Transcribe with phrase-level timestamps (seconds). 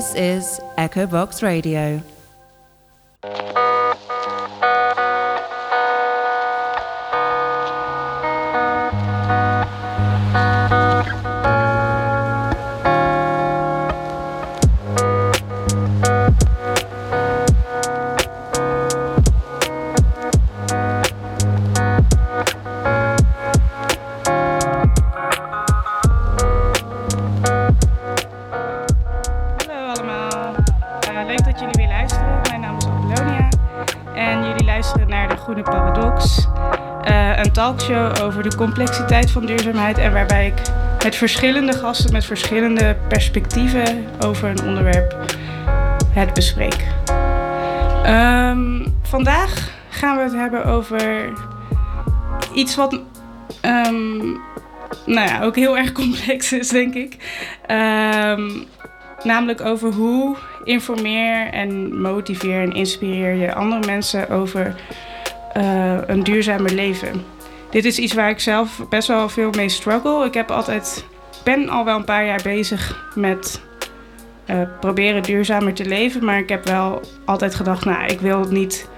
[0.00, 2.02] This is Echo Box Radio.
[39.30, 39.98] Van duurzaamheid.
[39.98, 40.62] En waarbij ik
[41.04, 45.16] met verschillende gasten, met verschillende perspectieven over een onderwerp
[46.12, 46.84] het bespreek.
[48.04, 51.32] Ehm, vandaag gaan we het hebben over
[52.54, 53.00] iets wat
[53.60, 54.18] ehm,
[55.06, 57.16] nou ja, ook heel erg complex is, denk ik.
[57.66, 58.50] Ehm,
[59.22, 64.74] Namelijk over hoe informeer en motiveer en inspireer je andere mensen over
[65.52, 67.24] eh, een duurzamer leven.
[67.70, 70.24] Dit is iets waar ik zelf best wel veel mee struggle.
[70.24, 71.04] Ik heb altijd,
[71.44, 73.60] ben al wel een paar jaar bezig met
[74.44, 76.24] eh, proberen duurzamer te leven.
[76.24, 78.88] Maar ik heb wel altijd gedacht, nou, ik wil niet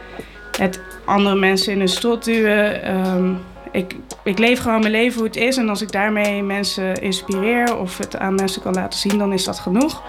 [0.58, 2.82] het andere mensen in een strot duwen.
[2.82, 3.32] Ehm,
[3.72, 5.56] ik, ik leef gewoon mijn leven hoe het is.
[5.56, 9.44] En als ik daarmee mensen inspireer of het aan mensen kan laten zien, dan is
[9.44, 10.02] dat genoeg.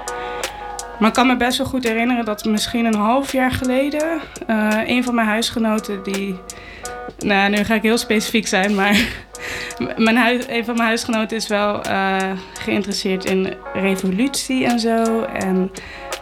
[1.00, 4.80] Maar ik kan me best wel goed herinneren dat misschien een half jaar geleden eh,
[4.86, 6.40] een van mijn huisgenoten die.
[7.24, 9.08] Nou, nu ga ik heel specifiek zijn, maar
[9.98, 15.22] mijn een van mijn huisgenoten is wel eh, geïnteresseerd in revolutie en zo.
[15.22, 15.72] En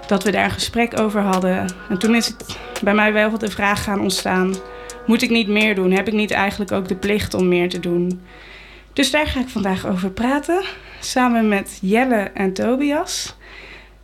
[0.08, 1.74] dat we daar een gesprek over hadden.
[1.90, 4.56] En toen is het bij mij wel de vraag gaan ontstaan:
[5.06, 5.92] moet ik niet meer doen?
[5.92, 8.22] Heb ik niet eigenlijk ook de plicht om meer te doen?
[8.94, 10.64] Dus daar ga ik vandaag over praten,
[11.00, 13.36] samen met Jelle en Tobias.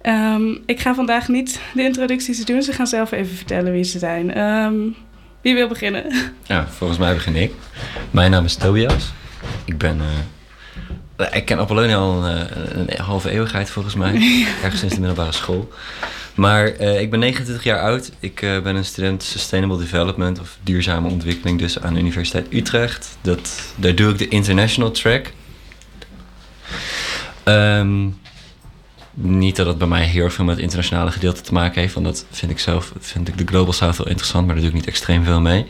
[0.02, 2.62] Ehm, ik ga vandaag niet de introducties doen.
[2.62, 4.34] Ze gaan zelf even vertellen wie ze zijn.
[4.34, 4.76] Ehm,
[5.42, 6.34] wie wil beginnen?
[6.44, 7.54] Ja, volgens mij begin ik.
[8.12, 9.12] Mijn naam is Tobias.
[9.66, 10.02] Ik ben...
[11.18, 14.14] eh, ik ken Apollonia al een, eh, een halve eeuwigheid volgens mij.
[14.64, 15.70] Ergens sinds de middelbare school.
[16.36, 18.12] Maar eh, ik ben 29 jaar oud.
[18.20, 23.18] Ik ben een student Sustainable Development of duurzame ontwikkeling dus aan de Universiteit Utrecht.
[23.22, 25.32] Dat, daar doe ik de International Track.
[27.44, 28.08] Ehm,
[29.20, 31.94] niet dat het bij mij heel veel met het internationale gedeelte te maken heeft.
[31.94, 34.74] Want dat vind ik zelf, vind ik de Global South wel interessant, maar daar doe
[34.74, 35.66] ik niet extreem veel mee.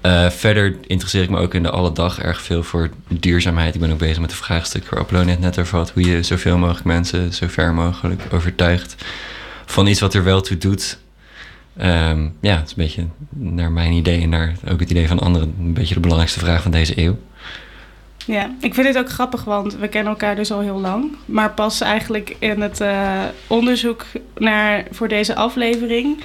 [0.00, 3.74] Eh, verder interesseer ik me ook in de alle dag erg veel voor duurzaamheid.
[3.74, 5.90] Ik ben ook bezig met de vraagstuk waar het net over had.
[5.90, 9.04] Hoe je zoveel mogelijk mensen zo ver mogelijk overtuigt
[9.66, 10.98] van iets wat er wel toe doet.
[11.76, 15.18] Ehm, ja, het is een beetje naar mijn idee en naar ook het idee van
[15.18, 17.18] anderen een beetje de belangrijkste vraag van deze eeuw.
[18.28, 21.16] Ja, ik vind dit ook grappig, want we kennen elkaar dus al heel lang.
[21.24, 24.06] Maar pas eigenlijk in het eh, onderzoek
[24.38, 26.24] naar, voor deze aflevering...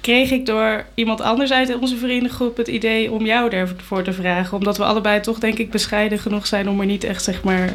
[0.00, 4.58] kreeg ik door iemand anders uit onze vriendengroep het idee om jou ervoor te vragen.
[4.58, 7.72] Omdat we allebei toch denk ik bescheiden genoeg zijn om er niet echt zeg maar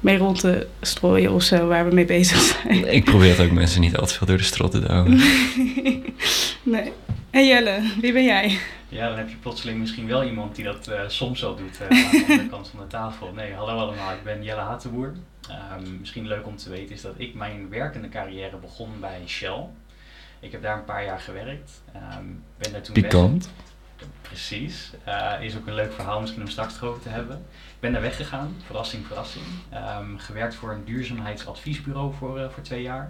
[0.00, 2.94] mee rond te strooien of zo waar we mee bezig zijn.
[2.94, 5.20] Ik probeer het ook mensen niet al te veel door de strot te douwen.
[6.62, 6.92] nee.
[7.36, 8.58] En Jelle, wie ben jij?
[8.88, 11.86] Ja, dan heb je plotseling misschien wel iemand die dat eh, soms al doet eh,
[12.04, 13.32] aan de andere kant van de tafel.
[13.32, 15.12] Nee, hallo allemaal, ik ben Jelle Hatenboer.
[15.48, 19.64] Ehm, misschien leuk om te weten is dat ik mijn werkende carrière begon bij Shell.
[20.40, 21.82] Ik heb daar een paar jaar gewerkt.
[21.92, 22.24] Ehm,
[22.58, 23.50] ben daar toen weg- Pikant.
[24.22, 24.90] Precies.
[25.04, 27.36] Eh, is ook een leuk verhaal misschien om straks erover te hebben.
[27.50, 29.44] Ik ben daar weggegaan, verrassing, verrassing.
[29.70, 33.08] Ehm, gewerkt voor een duurzaamheidsadviesbureau voor, eh, voor twee jaar.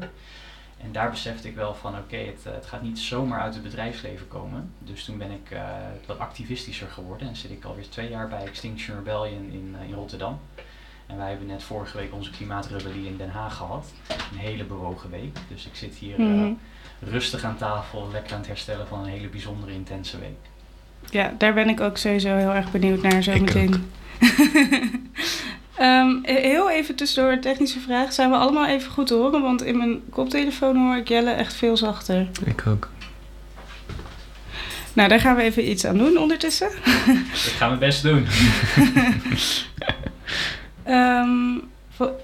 [0.82, 3.62] En daar besefte ik wel van oké, het, eh, het gaat niet zomaar uit het
[3.62, 4.70] bedrijfsleven komen.
[4.78, 5.62] Dus toen ben ik eh,
[6.06, 9.94] wat activistischer geworden en zit ik alweer twee jaar bij Extinction Rebellion in, eh, in
[9.94, 10.38] Rotterdam.
[11.06, 13.92] En wij hebben net vorige week onze klimaatrebellie in Den Haag gehad.
[14.32, 15.36] Een hele bewogen week.
[15.48, 16.52] Dus ik zit hier eh, Mhm.
[17.00, 20.38] rustig aan tafel, lekker aan het herstellen van een hele bijzondere, intense week.
[21.10, 23.90] Ja, daar ben ik ook sowieso heel erg benieuwd naar zo Ik meteen.
[25.78, 28.12] Ehm, heel even tussendoor een technische vraag.
[28.12, 29.42] Zijn we allemaal even goed te horen?
[29.42, 32.26] Want in mijn koptelefoon hoor ik Jelle echt veel zachter.
[32.44, 32.90] Ik ook.
[34.92, 36.68] Nou, daar gaan we even iets aan doen ondertussen.
[37.26, 38.26] Ik ga mijn best doen.
[40.84, 41.58] Ehm,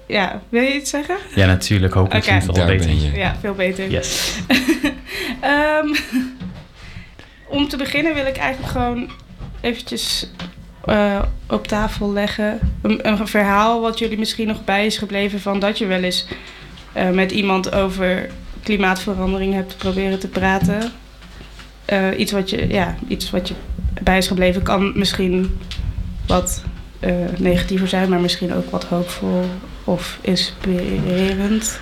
[0.07, 1.17] ja, wil je iets zeggen?
[1.35, 1.93] Ja, natuurlijk.
[1.93, 2.85] Hopelijk klinkt het al Daar beter.
[2.87, 3.11] ben je.
[3.11, 3.89] Ja, veel beter.
[3.89, 4.37] Yes.
[5.39, 5.87] Ehm,
[7.47, 9.09] om te beginnen wil ik eigenlijk gewoon
[9.61, 10.29] eventjes
[10.83, 12.59] eh, op tafel leggen.
[12.81, 16.27] Een, een verhaal wat jullie misschien nog bij is gebleven van dat je wel eens
[16.93, 18.29] eh, met iemand over
[18.63, 20.91] klimaatverandering hebt proberen te praten.
[21.85, 23.53] Eh, iets, wat je, ja, iets wat je
[24.03, 25.59] bij is gebleven kan misschien
[26.27, 26.63] wat
[27.37, 29.45] negatiever zijn, maar misschien ook wat hoopvol
[29.83, 31.79] of inspirerend.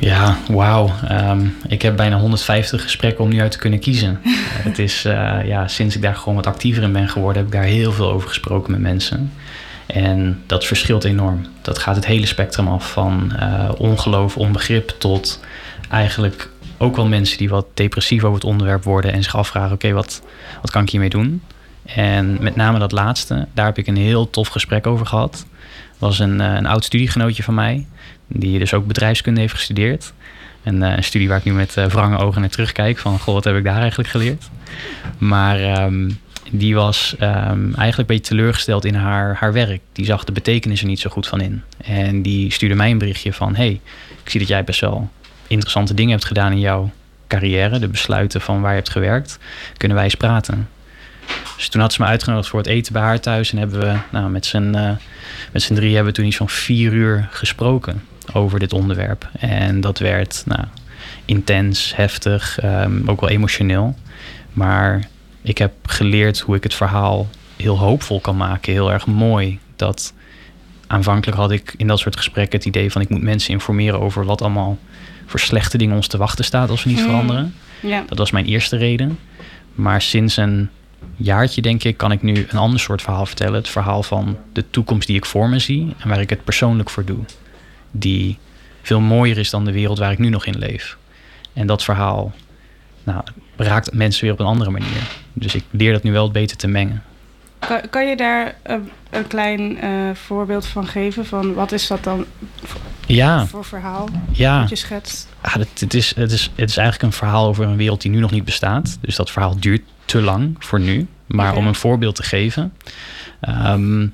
[0.00, 0.90] Ja, wauw.
[1.08, 4.20] Ehm, ik heb bijna 150 gesprekken om nu uit te kunnen kiezen.
[4.68, 7.58] het is, uh, ja, sinds ik daar gewoon wat actiever in ben geworden, heb ik
[7.58, 9.32] daar heel veel over gesproken met mensen.
[9.86, 11.46] En dat verschilt enorm.
[11.62, 15.40] Dat gaat het hele spectrum af van uh, ongeloof, onbegrip tot
[15.90, 19.92] eigenlijk ook wel mensen die wat depressief over het onderwerp worden en zich afvragen: oké,
[19.92, 20.22] wat,
[20.60, 21.42] wat kan ik hiermee doen?
[21.84, 25.46] En met name dat laatste, daar heb ik een heel tof gesprek over gehad.
[25.98, 27.86] was een, uh, een oud studiegenootje van mij,
[28.32, 30.12] die dus ook bedrijfskunde heeft gestudeerd.
[30.62, 33.34] En, uh, een studie waar ik nu met uh, wrange ogen naar terugkijk van, goh,
[33.34, 34.48] wat heb ik daar eigenlijk geleerd?
[35.18, 36.18] Maar um,
[36.50, 39.80] die was um, eigenlijk een beetje teleurgesteld in haar, haar werk.
[39.92, 41.62] Die zag de betekenis er niet zo goed van in.
[41.84, 43.80] En die stuurde mij een berichtje van, hey,
[44.22, 45.10] ik zie dat jij best wel
[45.46, 46.90] interessante dingen hebt gedaan in jouw
[47.26, 49.38] carrière, de besluiten van waar je hebt gewerkt,
[49.76, 50.68] kunnen wij eens praten.
[51.56, 53.96] Dus toen had ze me uitgenodigd voor het eten bij haar thuis en hebben we
[54.10, 54.90] nou, met z'n uh,
[55.52, 58.02] met drie hebben we toen iets van vier uur gesproken
[58.34, 59.28] over dit onderwerp.
[59.38, 60.64] En dat werd nou,
[61.24, 63.94] intens, heftig, um, ook wel emotioneel.
[64.52, 65.08] Maar
[65.42, 69.58] ik heb geleerd hoe ik het verhaal heel hoopvol kan maken, heel erg mooi.
[69.76, 70.14] Dat
[70.86, 74.24] aanvankelijk had ik in dat soort gesprekken het idee van ik moet mensen informeren over
[74.24, 74.78] wat allemaal
[75.26, 77.04] voor slechte dingen ons te wachten staat als we niet Mm.
[77.04, 77.54] veranderen.
[77.80, 78.04] Ja.
[78.08, 79.18] Dat was mijn eerste reden.
[79.74, 80.68] Maar sinds een
[81.16, 83.54] jaartje, denk ik, kan ik nu een ander soort verhaal vertellen.
[83.54, 86.90] Het verhaal van de toekomst die ik voor me zie en waar ik het persoonlijk
[86.90, 87.18] voor doe.
[87.90, 88.38] Die
[88.82, 90.96] veel mooier is dan de wereld waar ik nu nog in leef.
[91.52, 92.32] En dat verhaal
[93.04, 93.22] nou,
[93.56, 95.02] raakt mensen weer op een andere manier.
[95.32, 97.02] Dus ik leer dat nu wel beter te mengen.
[97.58, 101.26] Kan, kan je daar een, een klein uh, voorbeeld van geven?
[101.26, 102.26] Van wat is dat dan
[102.62, 104.60] voor, Ja, voor verhaal ja.
[104.60, 105.28] dat je schetst?
[105.40, 108.10] Ah, het, het, is, het, is, het is eigenlijk een verhaal over een wereld die
[108.10, 108.98] nu nog niet bestaat.
[109.00, 111.06] Dus dat verhaal duurt te lang voor nu.
[111.26, 112.72] Maar om een voorbeeld te geven.
[113.40, 114.06] ehm,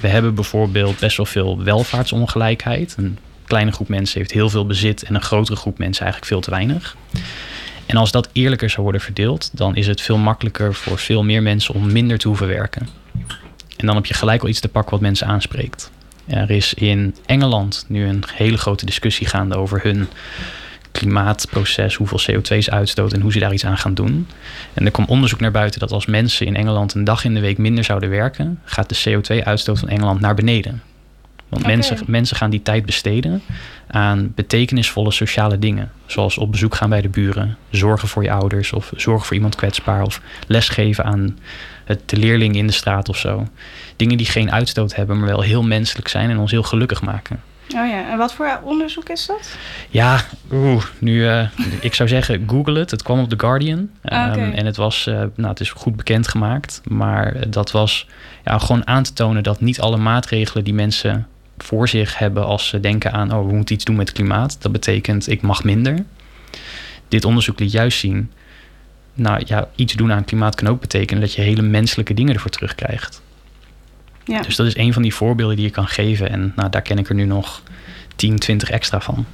[0.00, 2.94] we hebben bijvoorbeeld best wel veel welvaartsongelijkheid.
[2.98, 6.40] Een kleine groep mensen heeft heel veel bezit en een grotere groep mensen eigenlijk veel
[6.40, 6.96] te weinig.
[7.86, 11.42] En als dat eerlijker zou worden verdeeld, dan is het veel makkelijker voor veel meer
[11.42, 12.88] mensen om minder te hoeven werken.
[13.76, 15.90] En dan heb je gelijk al iets te pakken wat mensen aanspreekt.
[16.26, 20.08] Er is in Engeland nu een hele grote discussie gaande over hun
[20.94, 24.28] klimaatproces, hoeveel CO2 ze uitstoten en hoe ze daar iets aan gaan doen.
[24.74, 27.40] En er kwam onderzoek naar buiten dat als mensen in Engeland een dag in de
[27.40, 30.82] week minder zouden werken, gaat de CO2-uitstoot van Engeland naar beneden.
[31.48, 33.42] Want mensen, mensen gaan die tijd besteden
[33.86, 35.90] aan betekenisvolle sociale dingen.
[36.06, 39.54] Zoals op bezoek gaan bij de buren, zorgen voor je ouders of zorgen voor iemand
[39.54, 41.38] kwetsbaar of lesgeven aan
[41.84, 43.48] het, de leerling in de straat of zo.
[43.96, 47.40] Dingen die geen uitstoot hebben, maar wel heel menselijk zijn en ons heel gelukkig maken.
[47.68, 49.56] Oh ja, en wat voor onderzoek is dat?
[49.90, 50.20] Ja,
[50.52, 51.48] oeh, nu, eh,
[51.80, 52.90] ik zou zeggen, google het.
[52.90, 53.90] Het kwam op The Guardian.
[54.02, 54.26] Ah.
[54.26, 56.80] Ehm, en het was, eh, nou, het is goed bekendgemaakt.
[56.84, 58.06] Maar dat was
[58.44, 61.26] ja, gewoon aan te tonen dat niet alle maatregelen die mensen
[61.58, 64.62] voor zich hebben als ze denken aan, oh, we moeten iets doen met het klimaat.
[64.62, 66.04] Dat betekent, ik mag minder.
[67.08, 68.32] Dit onderzoek liet juist zien,
[69.14, 72.50] nou ja, iets doen aan klimaat kan ook betekenen dat je hele menselijke dingen ervoor
[72.50, 73.22] terugkrijgt.
[74.24, 74.40] Ja.
[74.40, 76.30] Dus dat is een van die voorbeelden die je kan geven.
[76.30, 77.62] En nou, daar ken ik er nu nog
[78.16, 79.26] 10, 20 extra van.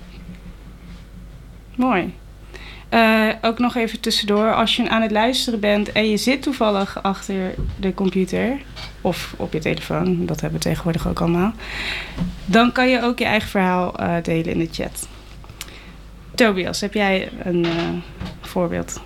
[1.75, 2.15] Mooi.
[2.89, 7.03] Eh, ook nog even tussendoor, als je aan het luisteren bent en je zit toevallig
[7.03, 8.59] achter de computer
[9.01, 11.53] of op je telefoon, dat hebben we tegenwoordig ook allemaal,
[12.45, 15.09] dan kan je ook je eigen verhaal eh, delen in de chat.
[16.35, 17.71] Tobias, heb jij een eh,
[18.41, 19.01] voorbeeld?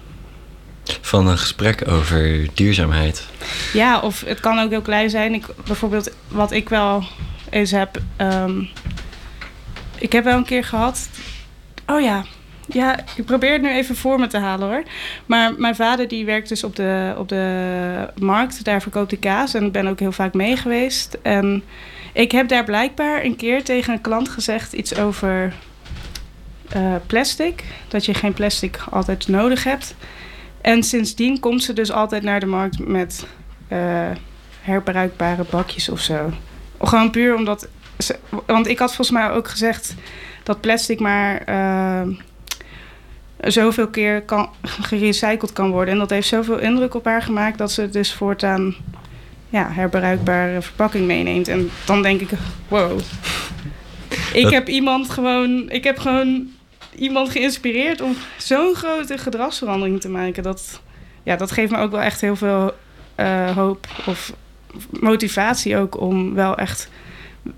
[1.00, 3.26] Van een gesprek over duurzaamheid.
[3.72, 5.34] Ja, of het kan ook heel klein zijn.
[5.34, 7.04] Ik, bijvoorbeeld, wat ik wel
[7.50, 8.00] eens heb.
[8.16, 8.62] ehm,
[9.98, 11.08] ik heb wel een keer gehad.
[11.86, 12.24] Oh ja.
[12.66, 14.82] Ja, ik probeer het nu even voor me te halen hoor.
[15.26, 18.64] Maar mijn vader die werkt dus op de, op de markt.
[18.64, 19.54] Daar verkoopt hij kaas.
[19.54, 21.18] En ik ben ook heel vaak mee geweest.
[21.22, 21.62] En
[22.12, 25.52] ik heb daar blijkbaar een keer tegen een klant gezegd iets over
[26.68, 27.64] eh, plastic.
[27.88, 29.94] Dat je geen plastic altijd nodig hebt.
[30.64, 33.26] En sindsdien komt ze dus altijd naar de markt met
[33.68, 34.11] eh,
[34.61, 36.30] herbruikbare bakjes of zo.
[36.80, 37.68] Gewoon puur omdat.
[37.99, 38.16] Ze,
[38.47, 39.94] want ik had volgens mij ook gezegd
[40.42, 42.02] dat plastic maar eh,
[43.40, 45.92] zoveel keer kan, gerecycled kan worden.
[45.94, 48.75] En dat heeft zoveel indruk op haar gemaakt dat ze dus voortaan
[49.49, 51.49] ja, herbruikbare verpakking meeneemt.
[51.49, 52.30] En dan denk ik,
[52.68, 53.00] wow.
[54.33, 55.71] Ik Dat- heb iemand gewoon.
[55.71, 56.47] Ik heb gewoon
[56.98, 60.42] iemand geïnspireerd om zo'n grote gedragsverandering te maken.
[60.42, 60.80] Dat,
[61.22, 62.74] ja, dat geeft me ook wel echt heel veel
[63.14, 64.32] eh, hoop of
[65.00, 66.88] motivatie ook om wel echt,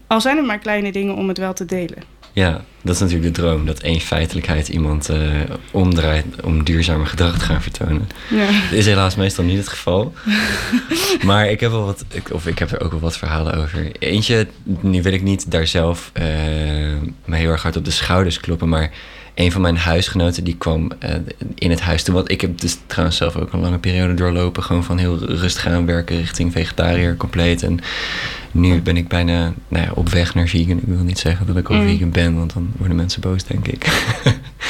[0.06, 2.14] al zijn het maar kleine dingen, om het wel te delen.
[2.32, 3.66] Ja, dat is natuurlijk de droom.
[3.66, 5.18] Dat één feitelijkheid iemand eh,
[5.70, 8.08] omdraait om duurzamer gedrag te gaan vertonen.
[8.30, 8.46] Ja.
[8.46, 10.12] Dat is helaas meestal niet het geval.
[11.26, 13.92] maar ik heb wel wat, ik- of ik heb er ook wel wat verhalen over.
[13.98, 14.46] Eentje,
[14.80, 16.24] nu wil ik niet daar zelf eh,
[17.24, 18.90] me heel erg hard op de schouders kloppen, maar
[19.36, 21.14] een van mijn huisgenoten die kwam eh,
[21.54, 22.14] in het huis toe.
[22.14, 24.62] Want ik heb dus trouwens zelf ook een lange periode doorlopen.
[24.62, 27.62] Gewoon van heel rustig aan werken richting vegetariër compleet.
[27.62, 27.78] En
[28.50, 30.76] nu ben ik bijna nou ja, op weg naar vegan.
[30.76, 31.86] Ik wil niet zeggen dat ik al Mm.
[31.88, 33.86] vegan ben, want dan worden mensen boos, denk ik.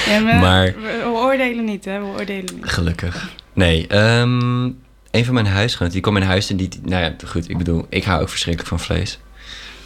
[0.06, 1.98] Ja, maar, Maar- we, we oordelen niet, hè?
[1.98, 2.64] We oordelen niet.
[2.64, 3.30] Gelukkig.
[3.52, 4.64] Nee, ehm,
[5.10, 6.68] een van mijn huisgenoten, die kwam in huis en die...
[6.84, 9.18] Nou ja, goed, ik bedoel, ik hou ook verschrikkelijk van vlees.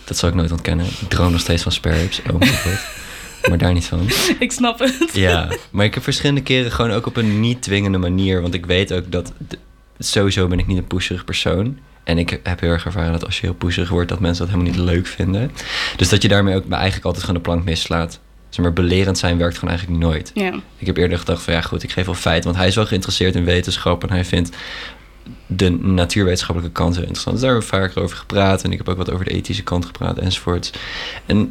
[0.05, 0.87] Dat zal ik nooit ontkennen.
[0.87, 2.21] Ik droom nog steeds van spare ribs.
[2.31, 2.79] Oh mijn god.
[3.49, 4.09] Maar daar niet van.
[4.39, 5.11] Ik snap het.
[5.13, 8.43] Ja, maar ik heb verschillende keren gewoon ook op een niet dwingende manier.
[8.43, 9.33] Want ik weet ook dat...
[9.99, 11.79] Sowieso ben ik niet een pusherig persoon.
[12.05, 14.09] En ik heb heel erg ervaren dat als je heel pusherig wordt...
[14.09, 15.51] dat mensen dat helemaal niet leuk vinden.
[15.97, 18.21] Dus dat je daarmee ook eigenlijk altijd gewoon de plank mislaat.
[18.49, 20.31] Zeg maar, belerend zijn werkt gewoon eigenlijk nooit.
[20.35, 20.53] Ja.
[20.77, 22.45] Ik heb eerder gedacht van ja goed, ik geef wel feit.
[22.45, 24.57] Want hij is wel geïnteresseerd in wetenschap en hij vindt
[25.47, 27.35] de natuurwetenschappelijke kant heel interessant.
[27.35, 28.65] Dus daar hebben we vaker over gepraat.
[28.65, 30.71] En ik heb ook wat over de ethische kant gepraat enzovoorts.
[31.27, 31.51] En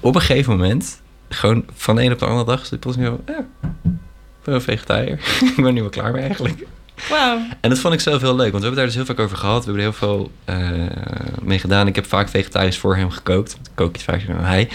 [0.00, 1.01] op een gegeven moment,
[1.32, 3.38] gewoon van de een op de andere dag, zit plotseling zo, ja,
[3.82, 5.20] ik ben een vegetariër.
[5.48, 6.66] ik ben er nu wel klaar mee eigenlijk.
[7.08, 7.38] Wauw.
[7.60, 9.36] En dat vond ik zelf heel leuk, want we hebben daar dus heel vaak over
[9.36, 9.64] gehad.
[9.64, 11.86] We hebben er heel veel eh, mee gedaan.
[11.86, 13.52] Ik heb vaak vegetarisch voor hem gekookt.
[13.52, 14.68] Ik kook iets vaker dan hij.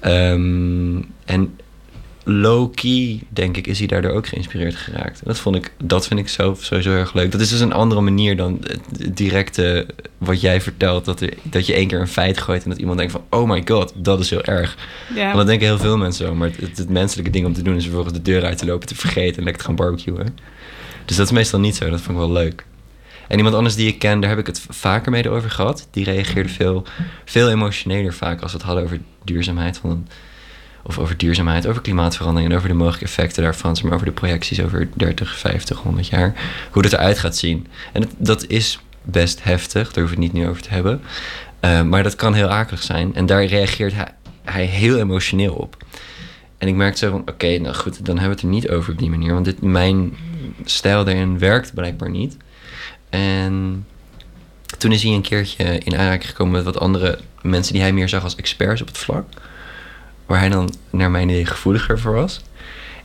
[0.00, 1.58] Ehm, en
[2.28, 5.20] low-key, denk ik, is hij daardoor ook geïnspireerd geraakt.
[5.24, 7.32] Dat, vond ik, dat vind ik zelf sowieso erg leuk.
[7.32, 8.58] Dat is dus een andere manier dan
[8.98, 9.86] het directe
[10.18, 11.04] wat jij vertelt.
[11.04, 13.24] Dat, er, dat je één keer een feit gooit en dat iemand denkt van...
[13.30, 14.76] oh my god, dat is heel erg.
[15.14, 16.34] Want dat denken heel veel mensen zo.
[16.34, 18.88] Maar het, het menselijke ding om te doen is vervolgens de deur uit te lopen...
[18.88, 20.36] te vergeten en lekker te gaan barbecuen.
[21.04, 21.90] Dus dat is meestal niet zo.
[21.90, 22.66] Dat vond ik wel leuk.
[23.28, 25.88] En iemand anders die ik ken, daar heb ik het vaker mee over gehad.
[25.90, 26.84] Die reageerde veel,
[27.24, 29.78] veel emotioneler vaak als we het hadden over duurzaamheid.
[29.78, 30.06] Van,
[30.88, 33.76] of over duurzaamheid, over klimaatverandering en over de mogelijke effecten daarvan.
[33.82, 36.34] Maar over de projecties over 30, 50, 100 jaar.
[36.70, 37.66] Hoe dat eruit gaat zien.
[37.92, 41.00] En het- dat is best heftig, daar hoef ik het niet nu over te hebben.
[41.60, 43.14] Eh, maar dat kan heel akelig zijn.
[43.14, 44.08] En daar reageert hij,
[44.44, 45.76] hij heel emotioneel op.
[46.58, 48.92] En ik merkte zo van, oké, nou goed, dan hebben we het er niet over
[48.92, 49.32] op die manier.
[49.32, 50.16] Want dit, mijn
[50.64, 52.36] stijl daarin werkt blijkbaar niet.
[53.10, 53.86] En
[54.78, 58.08] toen is hij een keertje in aanraking gekomen met wat andere mensen die hij meer
[58.08, 59.24] zag als experts op het vlak.
[60.28, 62.40] Waar hij dan naar mijn idee gevoeliger voor was.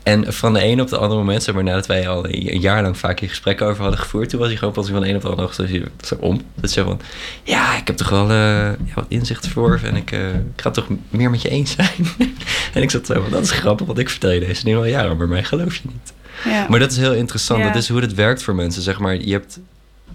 [0.03, 2.81] En van de ene op de andere moment, zeg maar nadat wij al een jaar
[2.81, 5.15] lang vaak hier gesprekken over hadden gevoerd, toen was hij gewoon pas van de ene
[5.15, 5.67] op de andere dag
[6.05, 6.41] zo, om.
[6.55, 7.01] Dat zo van,
[7.43, 10.69] ja, ik heb toch wel eh, ja, wat inzicht verworven en ik, eh, ik ga
[10.69, 12.07] het toch meer met je eens zijn.
[12.73, 14.85] en ik zat zo van, dat is grappig, want ik vertel je deze dingen al
[14.85, 16.13] jaren, maar mij geloof je niet.
[16.45, 16.65] ja.
[16.69, 17.59] Maar dat is heel interessant.
[17.59, 17.67] Ja.
[17.67, 18.81] Dat is hoe het werkt voor mensen.
[18.81, 19.59] Zeg maar, je hebt,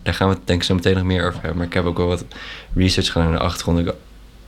[0.03, 1.57] daar gaan we het denk ik zo meteen nog meer over hebben.
[1.57, 2.25] Maar ik heb ook wel wat
[2.75, 3.93] research gedaan in de achtergrond.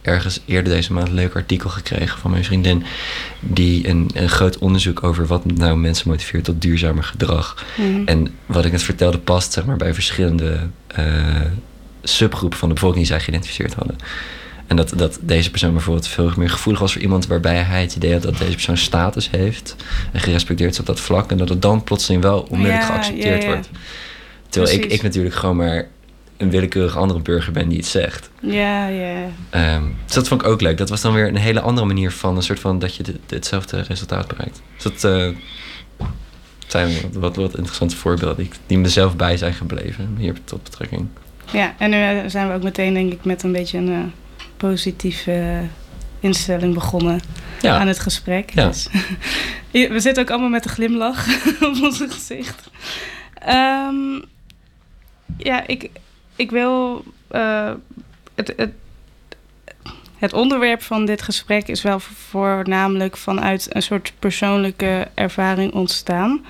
[0.02, 2.85] Ergens eerder deze maand een leuk artikel gekregen van mijn vriendin.
[3.40, 7.64] Die een, een groot onderzoek over wat nou mensen motiveert tot duurzamer gedrag.
[7.76, 8.02] Mhm.
[8.04, 11.04] En wat ik net vertelde past zeg maar, bij verschillende eh,
[12.02, 13.97] subgroepen van de bevolking die zij geïdentificeerd hadden.
[14.66, 17.97] En dat, dat deze persoon bijvoorbeeld veel meer gevoelig was voor iemand waarbij hij het
[17.97, 19.76] idee had dat deze persoon status heeft
[20.12, 21.30] en gerespecteerd is op dat vlak.
[21.30, 23.54] En dat het dan plotseling wel onmiddellijk Ja, geaccepteerd ja, ja.
[23.54, 23.71] wordt.
[24.49, 25.88] Terwijl ik, ik natuurlijk gewoon maar
[26.40, 28.30] een willekeurig andere burger ben die het zegt.
[28.40, 29.26] Ja, ja.
[29.50, 30.78] Ehm, dus dat vond ik ook leuk.
[30.78, 33.18] Dat was dan weer een hele andere manier van een soort van dat je dit-
[33.28, 34.62] hetzelfde resultaat bereikt.
[34.75, 35.28] Dus dat eh,
[36.66, 40.62] zijn wat, wat, wat interessante voorbeelden die, die me zelf bij zijn gebleven hier tot
[40.62, 41.06] betrekking.
[41.52, 44.44] Ja, en nu eh, zijn we ook meteen denk ik met een beetje een eh,
[44.56, 45.61] positieve
[46.20, 47.20] instelling begonnen
[47.61, 47.78] Ja.
[47.78, 48.50] aan het gesprek.
[48.54, 48.66] Ja.
[48.66, 48.88] Dus,
[49.73, 51.26] we zitten ook allemaal met een glimlach
[51.68, 52.70] op ons gezicht.
[53.35, 54.20] Ehm,
[55.37, 55.90] ja, ik,
[56.40, 57.04] ik wil...
[57.28, 57.73] eh,
[58.35, 58.73] het, het,
[60.16, 66.44] het onderwerp van dit gesprek is wel voornamelijk vanuit een soort persoonlijke ervaring ontstaan.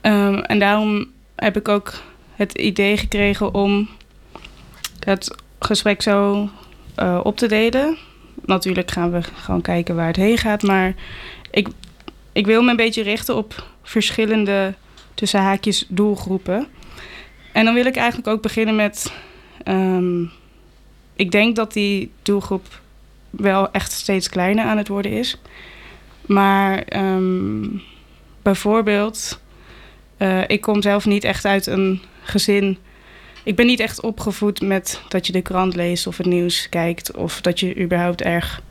[0.00, 1.92] Ehm, en daarom heb ik ook
[2.34, 3.88] het idee gekregen om
[4.98, 6.48] het gesprek zo
[6.94, 7.96] eh, op te delen.
[8.44, 10.94] Natuurlijk gaan we gewoon kijken waar het heen gaat, maar
[11.50, 11.68] ik,
[12.32, 14.74] ik wil me een beetje richten op verschillende
[15.14, 16.66] tussen haakjes doelgroepen.
[17.54, 19.12] En dan wil ik eigenlijk ook beginnen met.
[19.64, 20.22] ehm,
[21.16, 22.80] ik denk dat die doelgroep
[23.30, 25.40] wel echt steeds kleiner aan het worden is.
[26.26, 27.66] Maar ehm,
[28.42, 29.40] bijvoorbeeld,
[30.16, 32.78] eh, ik kom zelf niet echt uit een gezin.
[33.42, 37.16] Ik ben niet echt opgevoed met dat je de krant leest of het nieuws kijkt.
[37.16, 38.62] Of dat je überhaupt erg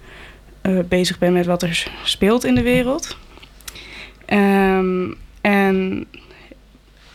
[0.62, 3.18] eh, bezig bent met wat er speelt in de wereld.
[4.26, 5.12] Ehm,
[5.42, 6.08] en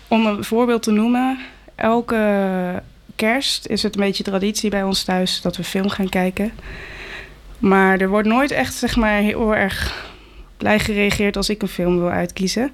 [0.08, 1.38] om een voorbeeld te noemen,
[1.78, 2.82] elke
[3.16, 6.52] kerst is het een beetje traditie bij ons thuis dat we film gaan kijken.
[7.58, 10.06] Maar er wordt nooit echt zeg maar, heel erg
[10.56, 12.70] blij gereageerd als ik een film wil uitkiezen.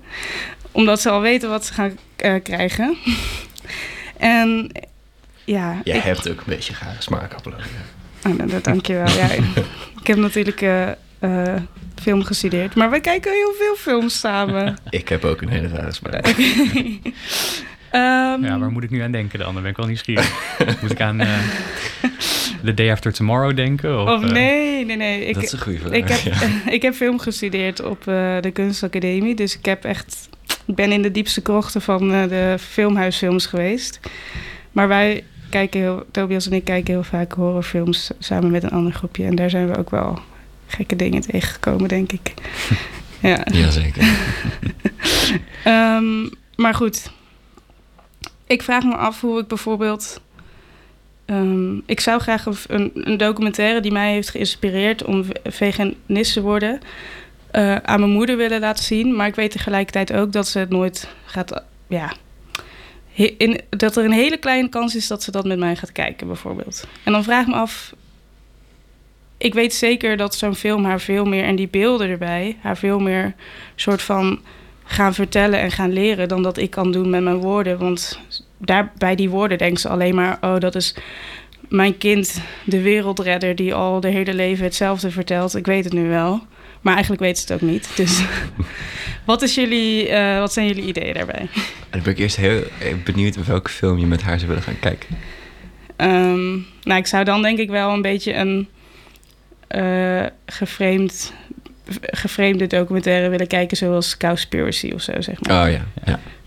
[0.73, 2.97] Omdat ze al weten wat ze gaan eh, krijgen.
[4.17, 4.71] en
[5.45, 7.65] ja, Jij ik- hebt ook een beetje gare smaak, Apollonia.
[8.27, 9.09] Oh, nou, dat dank je wel.
[9.09, 9.29] Ja,
[10.01, 11.63] ik heb natuurlijk eh, eh,
[12.03, 12.75] film gestudeerd.
[12.75, 14.77] Maar wij kijken heel veel films samen.
[14.91, 16.35] Ik heb ook een hele rare smaak.
[17.95, 19.53] Ehm, Ja, waar moet ik nu aan denken dan?
[19.53, 20.33] Dan ben ik wel nieuwsgierig.
[20.81, 21.39] moet ik aan eh
[22.65, 24.01] The Day After Tomorrow denken?
[24.01, 25.27] Of, Of eh, nee, nee, nee.
[25.27, 25.93] Ik, dat is een goede vraag.
[25.93, 26.49] ik, heb, ja.
[26.77, 29.35] ik heb film gestudeerd op eh, de kunstacademie.
[29.35, 30.29] Dus ik heb echt...
[30.67, 34.01] Ik ben in de diepste krochten van eh, de filmhuisfilms geweest.
[34.73, 36.05] Maar wij kijken heel...
[36.11, 39.25] Tobias en ik kijken heel vaak horrorfilms samen met een ander groepje.
[39.25, 40.19] En daar zijn we ook wel
[40.67, 42.35] gekke dingen tegengekomen, denk ik.
[43.21, 43.47] ja.
[43.53, 44.03] Jazeker.
[45.65, 47.11] Ehm, maar goed.
[48.55, 50.21] Ik vraag me af hoe ik bijvoorbeeld.
[51.25, 56.41] ehm, ik zou graag een, een, documentaire die mij heeft geïnspireerd om ve- veganist te
[56.41, 56.81] worden.
[57.51, 59.17] eh, aan mijn moeder willen laten zien.
[59.17, 61.63] Maar ik weet tegelijkertijd ook dat ze het nooit gaat.
[61.87, 62.13] Ja.
[63.39, 66.27] In, dat er een hele kleine kans is dat ze dat met mij gaat kijken,
[66.27, 66.87] bijvoorbeeld.
[67.05, 67.95] En dan vraag ik me af.
[69.39, 71.45] Ik weet zeker dat zo'n film haar veel meer.
[71.45, 72.57] En die beelden erbij.
[72.61, 73.35] haar veel meer
[73.75, 74.41] soort van
[74.85, 77.79] gaan vertellen en gaan leren dan dat ik kan doen met mijn woorden.
[77.79, 78.21] Want
[78.59, 80.95] daar, bij die woorden denkt ze alleen maar: oh, dat is
[81.69, 85.57] mijn kind, de wereldredder, die al de hele leven hetzelfde vertelt.
[85.57, 86.43] Ik weet het nu wel.
[86.81, 87.97] Maar eigenlijk weet ze het ook niet.
[87.97, 88.25] Dus
[89.27, 91.49] wat, is jullie, eh, wat zijn jullie ideeën daarbij?
[91.91, 92.63] Dan ben ik eerst heel
[93.05, 95.17] benieuwd welke film je met haar zou willen gaan kijken.
[95.97, 98.69] Ehm, nou, ik zou dan denk ik wel een beetje een
[99.69, 101.33] eh geframed,
[102.01, 105.67] geframede documentaire willen kijken, zoals Cowspiracy of zo, zeg maar.
[105.67, 105.85] Oh ja.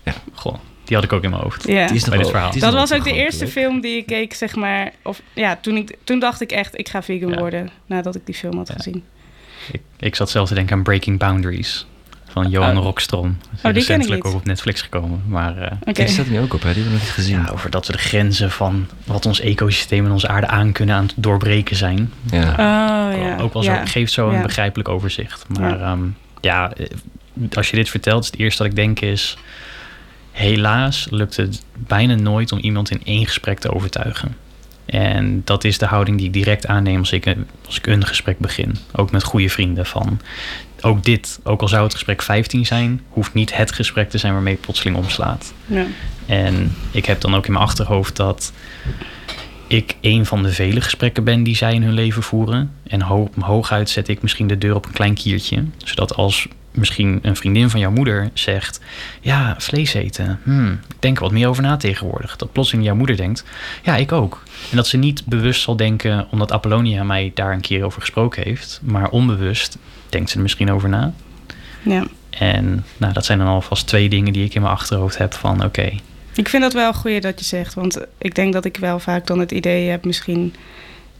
[0.04, 0.14] ja.
[0.34, 0.54] Goh,
[0.84, 1.66] die had ik ook in mijn hoofd.
[1.68, 1.86] ja.
[1.86, 2.48] Die is nog Bij dit verhaal.
[2.50, 4.92] die is Dat was ook de eerste film die ik keek, zeg maar.
[5.02, 7.38] Of ja, toen, ik, toen dacht ik echt, ik ga vegan Ja.
[7.38, 7.70] worden.
[7.86, 8.74] Nadat ik die film had Ja.
[8.74, 9.04] gezien.
[9.72, 11.86] Ik, ik zat zelf te denken aan Breaking Boundaries.
[12.42, 12.82] Van Johan Oh.
[12.82, 13.36] Rockstrom.
[13.40, 14.32] Dat is die ken ik recentelijk niet.
[14.32, 15.22] ook op Netflix gekomen.
[15.26, 15.92] Maar eh, Oké.
[15.92, 16.72] Die staat er nu ook op, hè?
[16.72, 17.40] Die hebben we nog niet gezien.
[17.40, 20.94] ja, over dat we de grenzen van wat ons ecosysteem en onze aarde aan kunnen
[20.94, 22.12] aan het doorbreken zijn.
[22.30, 22.50] Ja.
[22.50, 23.36] Oh ja.
[23.40, 23.86] Ook wel zo, ja.
[23.86, 24.42] geeft zo een Ja.
[24.42, 25.44] begrijpelijk overzicht.
[25.58, 25.78] Maar Ja.
[25.78, 25.98] ja.
[26.40, 26.86] ja, eh,
[27.56, 29.36] als je dit vertelt, is het eerste dat ik denk is...
[30.32, 34.36] Helaas lukt het bijna nooit om iemand in één gesprek te overtuigen.
[34.86, 38.06] En dat is de houding die ik direct aanneem als ik, een- als ik een
[38.06, 38.76] gesprek begin.
[38.92, 40.20] Ook met goede vrienden van...
[40.80, 43.00] Ook dit, ook al zou het gesprek 15 zijn...
[43.08, 45.52] hoeft niet het gesprek te zijn waarmee het plotseling omslaat.
[45.66, 45.86] Ja.
[46.26, 48.52] En ik heb dan ook in mijn achterhoofd dat
[49.66, 52.72] ik een van de vele gesprekken ben die zij in hun leven voeren.
[52.86, 55.64] En ho hooguit zet ik misschien de deur op een klein kiertje.
[55.84, 58.80] Zodat als misschien een vriendin van jouw moeder zegt:
[59.20, 60.40] Ja, vlees eten.
[60.42, 62.36] Hmm, ik denk er wat meer over na tegenwoordig.
[62.36, 63.44] Dat plotseling jouw moeder denkt:
[63.82, 64.42] Ja, ik ook.
[64.70, 68.42] En dat ze niet bewust zal denken, omdat Apollonia mij daar een keer over gesproken
[68.42, 68.80] heeft.
[68.82, 71.12] Maar onbewust denkt ze er misschien over na.
[71.82, 72.06] ja.
[72.30, 75.64] En nou, dat zijn dan alvast twee dingen die ik in mijn achterhoofd heb van
[75.64, 75.92] oké,
[76.34, 77.74] Ik vind dat wel een goeie dat je zegt.
[77.74, 80.54] Want ik denk dat ik wel vaak dan het idee heb, misschien...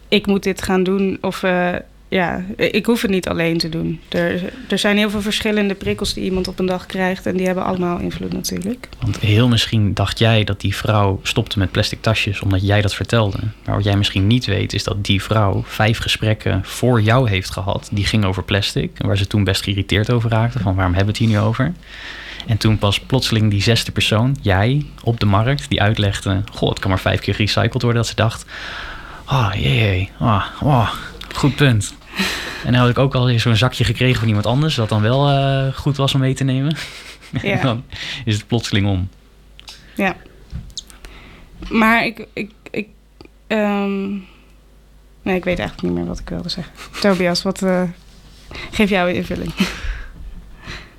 [0.09, 1.19] Ik moet dit gaan doen.
[1.21, 1.75] Of eh,
[2.09, 4.01] ja, ik hoef het niet alleen te doen.
[4.09, 7.27] Er, er zijn heel veel verschillende prikkels die iemand op een dag krijgt.
[7.27, 8.89] En die hebben allemaal invloed natuurlijk.
[9.01, 12.95] Want heel misschien dacht jij dat die vrouw stopte met plastic tasjes omdat jij dat
[12.95, 13.39] vertelde.
[13.65, 17.51] Maar wat jij misschien niet weet is dat die vrouw vijf gesprekken voor jou heeft
[17.51, 17.89] gehad.
[17.93, 18.91] Die gingen over plastic.
[18.99, 20.59] Waar ze toen best geïrriteerd over raakte.
[20.59, 21.73] Van waarom hebben we het hier nu over?
[22.47, 26.43] En toen pas plotseling die zesde persoon, jij, op de markt, die uitlegde...
[26.53, 28.03] Goh, het kan maar vijf keer gerecycled worden.
[28.03, 28.45] Dat ze dacht,
[29.27, 30.93] oh jee, oh, oh,
[31.35, 31.97] goed punt.
[32.65, 34.75] En dan had ik ook al eens zo'n zakje gekregen van iemand anders...
[34.75, 36.77] dat dan wel eh, goed was om mee te nemen.
[37.43, 37.51] Ja.
[37.51, 37.85] En dan
[38.25, 39.09] is het plotseling om.
[39.95, 40.17] Ja.
[41.69, 42.27] Maar ik...
[42.33, 42.89] ik, ik
[43.47, 44.09] ehm,
[45.23, 46.73] nee, ik weet eigenlijk niet meer wat ik wilde zeggen.
[47.01, 47.63] Tobias, wat...
[47.63, 47.83] eh,
[48.71, 49.53] geef jouw invulling.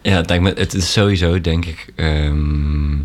[0.02, 1.94] Ja, het, lijkt me, het is sowieso, denk ik.
[1.96, 2.98] ehm,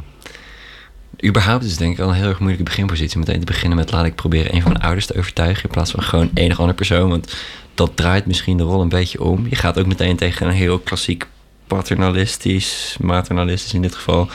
[1.24, 3.18] überhaupt is denk ik al een heel erg moeilijke beginpositie.
[3.18, 5.64] Meteen te beginnen met laat ik proberen een van mijn ouders te overtuigen.
[5.64, 7.08] In plaats van gewoon enig andere persoon.
[7.08, 7.36] Want
[7.74, 9.46] dat draait misschien de rol een beetje om.
[9.48, 11.26] Je gaat ook meteen tegen een heel klassiek
[11.66, 14.28] paternalistisch, maternalistisch in dit geval,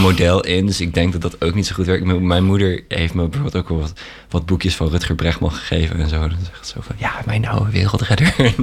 [0.00, 0.66] model in.
[0.66, 2.04] Dus ik denk dat dat ook niet zo goed werkt.
[2.04, 6.00] M- Mijn moeder heeft me bijvoorbeeld ook wel wat, wat boekjes van Rutger Bregman gegeven
[6.00, 6.18] en zo.
[6.20, 8.34] Dan zegt ze zo van, ja, mijn oude wereldredder.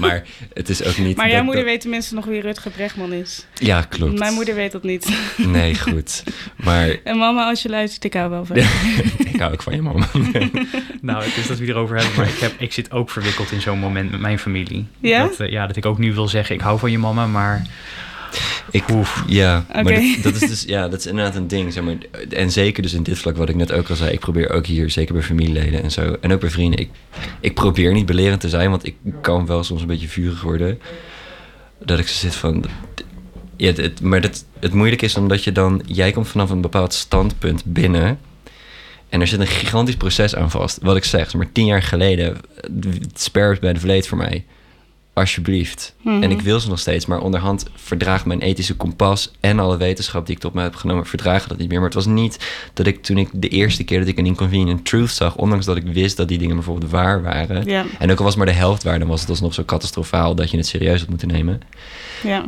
[0.00, 0.22] Maar
[0.54, 1.16] het is ook niet...
[1.16, 3.46] Maar jouw moeder dat- weet tenminste nog wie Rutger Bregman is.
[3.54, 4.18] Ja, klopt.
[4.18, 5.16] Mijn moeder weet dat niet.
[5.36, 6.22] Nee, goed.
[6.56, 9.02] Maar En mama, als je luistert, ik hou wel van je.
[9.32, 10.06] ik hou ook van je mama.
[11.00, 13.60] Nou, het is dat we erover hebben, maar ik, heb, ik zit ook verwikkeld in
[13.60, 14.86] zo'n moment met mijn familie.
[15.00, 15.22] Ja?
[15.22, 17.66] Dat, eh, ja, dat ik ook nu wil zeggen, ik hou van je mama, maar
[18.70, 18.84] Ik,
[19.26, 21.72] ja, maar dat, dat is dus, ja, dat is inderdaad een ding.
[21.72, 21.94] Zeg maar.
[22.28, 24.10] En zeker dus in dit vlak, wat ik net ook al zei.
[24.10, 26.16] Ik probeer ook hier, zeker bij familieleden en zo.
[26.20, 26.80] En ook bij vrienden.
[26.80, 26.90] Ik,
[27.40, 30.80] ik probeer niet belerend te zijn, want ik kan wel soms een beetje vurig worden.
[31.84, 32.64] Dat ik zo zit van...
[33.56, 35.82] Ja, het, maar dat, het moeilijk is omdat je dan...
[35.86, 38.18] Jij komt vanaf een bepaald standpunt binnen...
[39.08, 40.78] En er zit een gigantisch proces aan vast.
[40.82, 42.36] Wat ik zeg, maar tien jaar geleden...
[42.62, 44.44] Het spares bij de vleet voor mij.
[45.12, 45.94] Alsjeblieft.
[46.02, 46.22] Mhm.
[46.22, 50.26] En ik wil ze nog steeds, maar onderhand verdraagt mijn ethische kompas en alle wetenschap
[50.26, 51.78] die ik tot me heb genomen, verdragen dat niet meer.
[51.78, 52.38] Maar het was niet
[52.74, 55.76] dat ik toen ik de eerste keer dat ik een inconvenient truth zag, ondanks dat
[55.76, 57.66] ik wist dat die dingen bijvoorbeeld waar waren.
[57.98, 60.50] En ook al was maar de helft waar, dan was het alsnog zo catastrofaal dat
[60.50, 61.60] je het serieus had moeten nemen.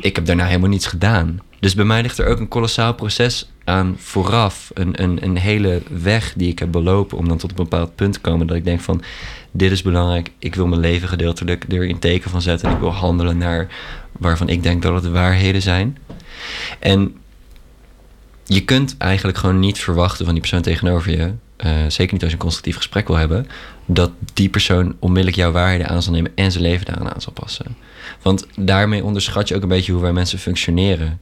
[0.01, 1.41] Ik heb daarna helemaal niets gedaan.
[1.61, 4.71] Dus bij mij ligt er ook een kolossaal proces aan vooraf.
[4.75, 8.13] Een, een, een hele weg die ik heb belopen om dan tot een bepaald punt
[8.13, 8.47] te komen.
[8.47, 9.03] Dat ik denk van,
[9.57, 10.31] dit is belangrijk.
[10.39, 12.69] Ik wil mijn leven gedeeltelijk er in teken van zetten.
[12.69, 13.69] En ik wil handelen naar
[14.13, 15.99] waarvan ik denk dat het de waarheden zijn.
[16.79, 17.17] En
[18.45, 21.33] je kunt eigenlijk gewoon niet verwachten van die persoon tegenover je...
[21.57, 23.47] eh, zeker niet als je een constructief gesprek wil hebben...
[23.87, 26.33] dat die persoon onmiddellijk jouw waarheden aan zal nemen...
[26.35, 27.77] en zijn leven daaraan aan zal passen.
[28.23, 31.21] Want daarmee onderschat je ook een beetje hoe wij mensen functioneren.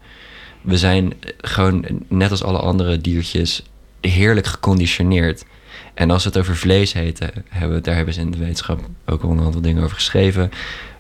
[0.61, 3.63] We zijn gewoon, net als alle andere diertjes,
[4.01, 5.45] heerlijk geconditioneerd.
[5.95, 9.23] En als we het over vlees heten, hebben, daar hebben ze in de wetenschap ook
[9.23, 10.51] al een aantal dingen over geschreven.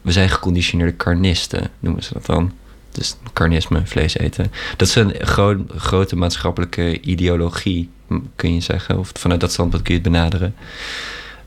[0.02, 2.52] We zijn geconditioneerde carnisten, noemen ze dat dan.
[2.90, 4.52] Dus carnisme, vlees eten.
[4.76, 7.88] Dat is een gro- grote maatschappelijke ideologie,
[8.36, 8.98] kun je zeggen.
[8.98, 10.54] Of vanuit dat standpunt kun je het benaderen.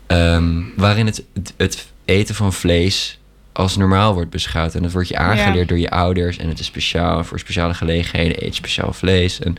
[0.06, 3.18] Ehm, waarin het, het, het eten van vlees
[3.52, 4.74] als normaal wordt beschouwd.
[4.74, 5.64] En dat wordt je aangeleerd Ja.
[5.64, 6.36] door je ouders.
[6.36, 8.36] En het is speciaal voor speciale gelegenheden.
[8.36, 9.40] Eet je speciaal vlees.
[9.40, 9.56] En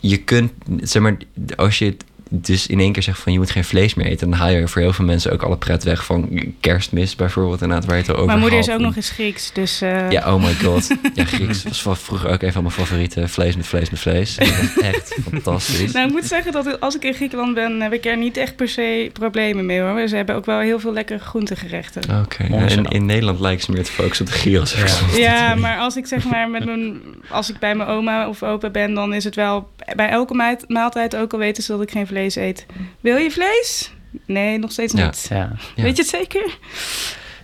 [0.00, 1.16] je kunt, zeg maar,
[1.56, 4.30] als je het dus in één keer zegt van je moet geen vlees meer eten,
[4.30, 6.28] dan haal je voor heel veel mensen ook alle pret weg van
[6.60, 7.62] kerstmis bijvoorbeeld.
[7.62, 9.80] Inderdaad, waar je het over Mijn moeder is ook nog eens Grieks, dus...
[9.80, 10.88] eh, Ja, oh my god.
[11.14, 13.28] Ja, Grieks was van vroeger ook een van mijn favorieten.
[13.28, 14.36] Vlees met vlees met vlees.
[14.36, 15.92] Dat is echt fantastisch.
[15.92, 18.56] Nou, ik moet zeggen dat als ik in Griekenland ben, heb ik er niet echt
[18.56, 20.08] per se problemen mee hoor.
[20.08, 22.20] Ze hebben ook wel heel veel lekkere groentegerechten.
[22.22, 24.74] Oké, Mooi in, Nederland lijkt ze meer te focussen op de gyros.
[24.74, 25.16] Ja.
[25.16, 28.70] Ja, maar als ik zeg maar met mijn, als ik bij mijn oma of opa
[28.70, 32.06] ben, dan is het wel bij elke maaltijd, ook al weten ze dat ik geen
[32.06, 32.66] vlees eet.
[33.00, 33.92] Wil je vlees?
[34.26, 35.04] Nee, nog steeds Ja.
[35.04, 35.26] niet.
[35.28, 35.82] Ja, Ja.
[35.82, 36.58] Weet je het zeker?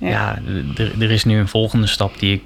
[0.01, 0.39] ja.
[0.77, 2.43] er, er is nu een volgende stap die ik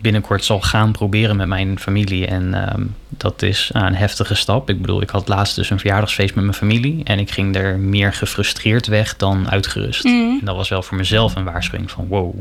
[0.00, 2.26] binnenkort zal gaan proberen met mijn familie.
[2.26, 4.70] En ehm, dat is ah, een heftige stap.
[4.70, 7.04] Ik bedoel, ik had laatst dus een verjaardagsfeest met mijn familie.
[7.04, 10.04] En ik ging er meer gefrustreerd weg dan uitgerust.
[10.04, 10.14] Mhm.
[10.14, 12.34] En dat was wel voor mezelf een waarschuwing van wow.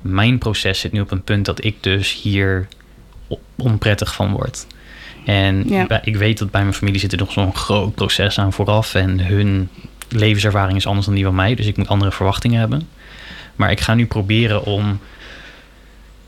[0.00, 2.68] Mijn proces zit nu op een punt dat ik dus hier
[3.56, 4.66] onprettig van word.
[5.24, 5.86] En Ja.
[5.86, 8.94] bij- ik weet dat bij mijn familie zit er nog zo'n groot proces aan vooraf.
[8.94, 9.68] En hun
[10.08, 11.54] levenservaring is anders dan die van mij.
[11.54, 12.88] Dus ik moet andere verwachtingen hebben.
[13.56, 15.00] Maar ik ga nu proberen om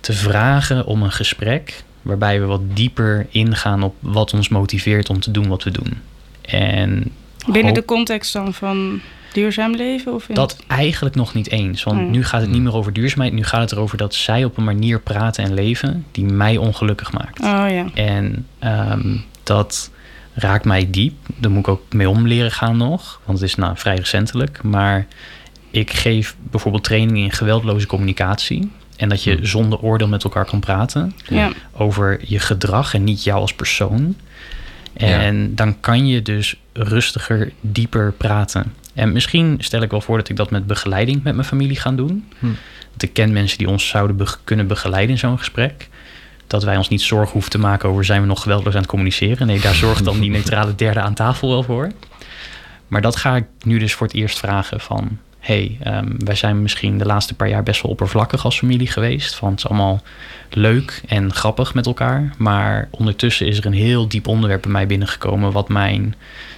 [0.00, 5.20] te vragen om een gesprek waarbij we wat dieper ingaan op wat ons motiveert om
[5.20, 5.92] te doen wat we doen.
[6.40, 7.11] En
[7.46, 9.00] Binnen de context dan van
[9.37, 10.14] duurzaam leven?
[10.14, 11.83] Of in dat eigenlijk nog niet eens.
[11.83, 12.11] Want Hmm.
[12.11, 13.33] nu gaat het niet meer over duurzaamheid.
[13.33, 17.12] Nu gaat het erover dat zij op een manier praten en leven die mij ongelukkig
[17.12, 17.40] maakt.
[17.40, 17.87] Oh ja.
[17.94, 19.90] En ehm, dat
[20.35, 21.14] raakt mij diep.
[21.37, 23.20] Daar moet ik ook mee om leren gaan nog.
[23.25, 24.62] Want het is nou vrij recentelijk.
[24.62, 25.07] Maar
[25.70, 28.70] ik geef bijvoorbeeld training in geweldloze communicatie.
[28.96, 29.44] En dat je Hmm.
[29.44, 31.51] zonder oordeel met elkaar kan praten Ja.
[31.72, 34.16] over je gedrag en niet jou als persoon.
[34.94, 38.72] En dan kan je dus rustiger, dieper praten.
[38.96, 41.92] En misschien stel ik wel voor dat ik dat met begeleiding met mijn familie ga
[41.92, 42.28] doen.
[42.38, 42.46] Hm.
[42.92, 45.88] Dat ik ken mensen die ons zouden be- kunnen begeleiden in zo'n gesprek.
[46.46, 48.90] Dat wij ons niet zorgen hoeven te maken over zijn we nog geweldloos aan het
[48.90, 49.46] communiceren.
[49.46, 51.90] Nee, daar zorgt dan die neutrale derde aan tafel wel voor.
[52.88, 55.18] Maar dat ga ik nu dus voor het eerst vragen van...
[55.38, 59.35] hey, ehm, wij zijn misschien de laatste paar jaar best wel oppervlakkig als familie geweest.
[59.35, 60.02] Van het is allemaal
[60.50, 62.35] leuk en grappig met elkaar.
[62.38, 65.52] Maar ondertussen is er een heel diep onderwerp bij mij binnengekomen...
[65.52, 66.14] wat mijn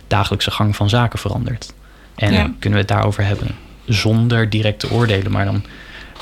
[0.07, 1.77] dagelijkse gang van zaken verandert.
[2.19, 2.43] En Ja.
[2.59, 3.49] kunnen we het daarover hebben.
[3.87, 5.65] Zonder direct te oordelen, maar dan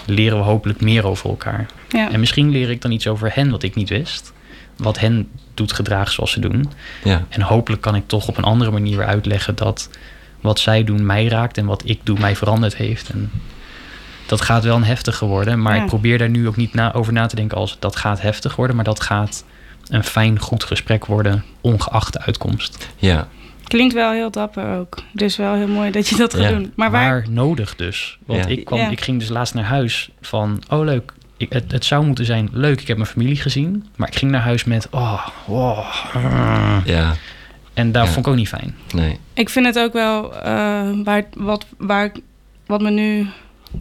[0.07, 1.67] leren we hopelijk meer over elkaar.
[1.89, 2.13] Ja.
[2.13, 4.33] En misschien leer ik dan iets over hen wat ik niet wist.
[4.77, 6.71] Wat hen doet gedragen zoals ze doen.
[7.05, 9.91] Ja, En hopelijk kan ik toch op een andere manier weer uitleggen dat
[10.41, 13.09] wat zij doen mij raakt en wat ik doe mij veranderd heeft.
[13.11, 13.31] En
[14.27, 15.81] dat gaat wel een heftige worden, maar Ja.
[15.83, 18.57] ik probeer daar nu ook niet na, over na te denken als dat gaat heftig
[18.57, 19.45] worden, maar dat gaat
[19.89, 22.89] een fijn, goed gesprek worden, ongeacht de uitkomst.
[22.97, 23.29] ja.
[23.69, 24.99] Klinkt wel heel dapper ook.
[25.13, 26.49] Dus wel heel mooi dat je dat gaat Ja.
[26.51, 26.73] doen.
[26.77, 27.25] Maar waar...
[27.29, 28.19] Nodig dus.
[28.27, 28.47] Want Ja.
[28.51, 28.89] ik, kwam, Ja.
[28.91, 32.49] ik ging dus laatst naar huis van, oh leuk, ik, het, het zou moeten zijn
[32.53, 33.87] leuk, ik heb mijn familie gezien.
[33.97, 35.27] Maar ik ging naar huis met, oh,
[36.85, 37.15] ja.
[37.75, 38.11] En daar Ja.
[38.11, 38.75] vond ik ook niet fijn.
[38.95, 39.19] Nee.
[39.35, 42.11] Ik vind het ook wel eh, waar, wat, waar,
[42.67, 43.27] wat me nu...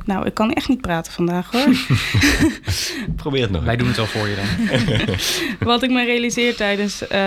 [0.06, 1.67] Nou, ik kan echt niet praten vandaag hoor.
[3.15, 3.63] Probeer het nog.
[3.63, 5.15] Wij doen het wel voor je dan.
[5.67, 7.19] wat ik me realiseer tijdens eh,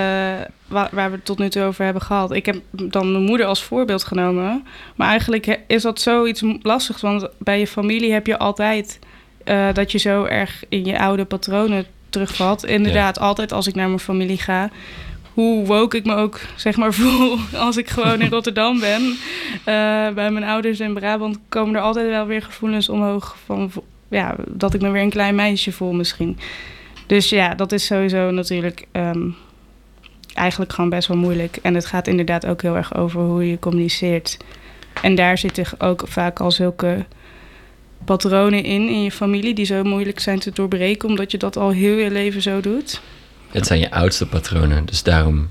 [0.66, 2.32] wa- waar we het tot nu toe over hebben gehad.
[2.32, 4.66] Ik heb dan mijn moeder als voorbeeld genomen.
[4.96, 7.00] Maar eigenlijk is dat zoiets lastigs.
[7.00, 8.98] Want bij je familie heb je altijd
[9.44, 12.64] eh, dat je zo erg in je oude patronen terugvalt.
[12.64, 14.70] Inderdaad, altijd als ik naar mijn familie ga.
[15.38, 19.02] Hoe woke ik me ook zeg maar voel als ik gewoon in Rotterdam ben.
[19.58, 23.70] Eh, bij mijn ouders in Brabant komen er altijd wel weer gevoelens omhoog van
[24.08, 26.38] ja, dat ik me weer een klein meisje voel misschien.
[27.06, 29.28] Dus ja, dat is sowieso natuurlijk ehm,
[30.34, 31.58] eigenlijk gewoon best wel moeilijk.
[31.62, 34.36] En het gaat inderdaad ook heel erg over hoe je communiceert.
[35.02, 37.04] En daar zitten ook vaak al zulke
[38.04, 41.70] patronen in in je familie die zo moeilijk zijn te doorbreken, omdat je dat al
[41.70, 43.00] heel je leven zo doet.
[43.50, 45.48] Het zijn je oudste patronen, dus daarom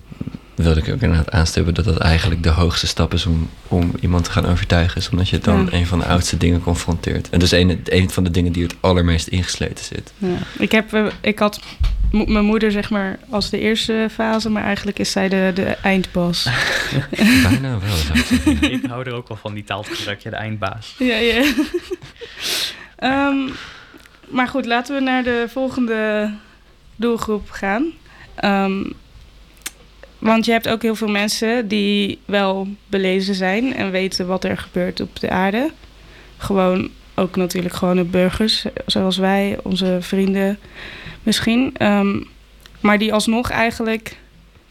[0.55, 4.23] wilde ik ook inderdaad aanstippen dat dat eigenlijk de hoogste stap is om, om iemand
[4.23, 4.97] te gaan overtuigen.
[4.97, 5.77] Is omdat je dan Ja.
[5.77, 7.29] een van de oudste dingen confronteert.
[7.29, 10.13] En dus een, een van de dingen die het allermeest ingesleten zit.
[10.17, 10.27] Ja.
[10.57, 11.59] Ik, heb, eh, ik had
[12.11, 16.47] mijn moeder zeg maar als de eerste fase, maar eigenlijk is zij de, de eindbas.
[17.43, 18.61] Bijna wel, zou ik.
[18.81, 20.95] Ik hou er ook wel van, die taal te gebruiken, de eindbaas.
[20.97, 21.43] ja, ja.
[22.95, 23.35] Ehm,
[24.29, 26.31] maar goed, laten we naar de volgende
[26.97, 27.91] doelgroep gaan.
[28.35, 28.83] Ehm,
[30.19, 34.57] want je hebt ook heel veel mensen die wel belezen zijn en weten wat er
[34.57, 35.71] gebeurt op de aarde.
[36.37, 40.59] Gewoon ook natuurlijk gewone burgers, zoals wij, onze vrienden
[41.23, 41.73] misschien.
[41.77, 42.21] Ehm,
[42.79, 44.17] maar die alsnog eigenlijk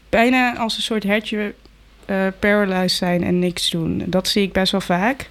[0.09, 1.53] bijna als een soort hertje
[2.05, 4.03] eh paralyzed zijn en niks doen.
[4.05, 5.29] Dat zie ik best wel vaak.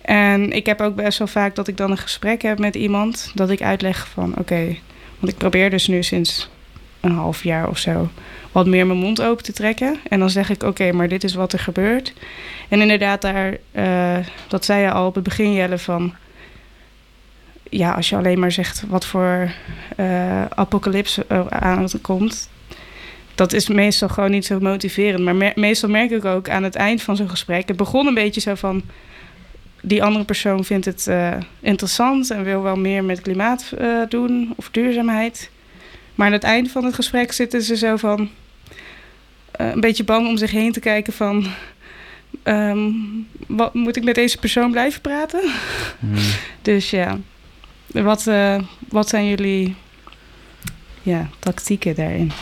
[0.00, 3.30] En ik heb ook best wel vaak dat ik dan een gesprek heb met iemand.
[3.34, 4.76] Dat ik uitleg van oké,
[5.22, 6.48] want ik probeer dus nu sinds
[7.00, 8.10] een half jaar of zo
[8.52, 9.98] wat meer mijn mond open te trekken.
[10.08, 12.12] En dan zeg ik oké, maar dit is wat er gebeurt.
[12.68, 16.14] En inderdaad, daar, eh, dat zei je al op het begin, Jelle, van...
[17.70, 19.52] Ja, als je alleen maar zegt wat voor
[20.48, 22.50] apocalypse er aankomt...
[23.34, 25.24] Dat is meestal gewoon niet zo motiverend.
[25.24, 27.68] Maar me- meestal merk ik ook aan het eind van zo'n gesprek...
[27.68, 28.82] Het begon een beetje zo van
[29.84, 34.52] die andere persoon vindt het eh, interessant en wil wel meer met klimaat eh, doen
[34.56, 35.50] of duurzaamheid.
[36.14, 38.30] Maar aan het eind van het gesprek zitten ze zo van
[39.50, 41.46] eh, een beetje bang om zich heen te kijken van.
[42.42, 42.90] ehm,
[43.46, 45.40] wat, moet ik met deze persoon blijven praten?
[45.98, 46.14] Hmm.
[46.62, 47.18] Dus ja,
[47.86, 48.30] wat,
[48.88, 49.74] wat zijn jullie
[51.02, 52.32] ja, tactieken daarin?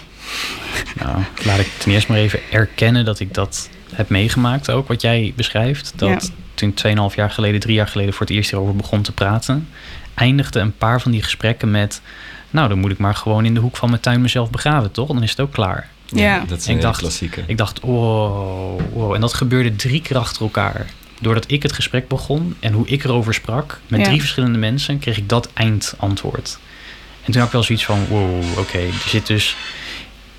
[0.98, 5.00] Nou, laat ik ten eerste maar even erkennen dat ik dat heb meegemaakt ook, wat
[5.00, 5.92] jij beschrijft.
[5.96, 6.39] Dat Ja.
[6.60, 6.74] Toen
[7.10, 9.68] 2,5 jaar geleden, drie jaar geleden voor het eerst hierover begon te praten,
[10.14, 12.00] eindigde een paar van die gesprekken met,
[12.50, 15.08] nou dan moet ik maar gewoon in de hoek van mijn tuin mezelf begraven, toch?
[15.08, 15.88] Dan is het ook klaar.
[16.06, 16.44] Ja.
[16.48, 17.42] dat is Ik een dacht- klassieke.
[17.46, 19.14] Ik dacht, wow, wow.
[19.14, 20.86] En dat gebeurde drie keer achter elkaar.
[21.20, 24.06] Doordat ik het gesprek begon en hoe ik erover sprak, met Ja.
[24.06, 26.58] drie verschillende mensen, kreeg ik dat eindantwoord.
[27.24, 29.56] En toen had ik wel zoiets van, wow, oké, er, zit dus,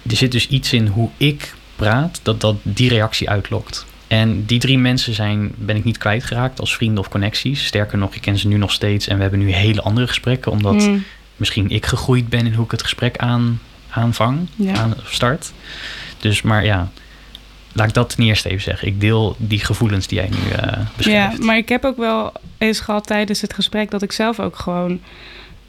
[0.09, 3.85] er zit dus iets in hoe ik praat, dat dat die reactie uitlokt.
[4.11, 7.65] En die drie mensen zijn, ben ik niet kwijtgeraakt als vrienden of connecties.
[7.65, 10.51] Sterker nog, ik ken ze nu nog steeds en we hebben nu hele andere gesprekken,
[10.51, 11.03] omdat Hmm,
[11.35, 14.73] misschien ik gegroeid ben in hoe ik het gesprek aan, aanvang, Ja.
[14.73, 15.51] aan, start.
[16.19, 16.91] Dus, maar ja,
[17.73, 18.87] laat ik dat ten eerste even zeggen.
[18.87, 21.39] Ik deel die gevoelens die jij nu ja, beschrijft.
[21.39, 24.99] maar ik heb ook wel eens gehad tijdens het gesprek dat ik zelf ook gewoon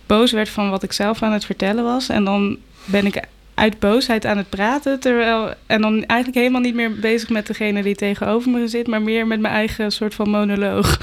[0.07, 2.09] boos werd van wat ik zelf aan het vertellen was.
[2.09, 3.22] En dan ben ik
[3.55, 5.01] uit boosheid aan het praten.
[5.01, 9.03] Terwijl, en dan eigenlijk helemaal niet meer bezig met degene die tegenover me zit, maar
[9.03, 10.99] meer met mijn eigen soort van monoloog.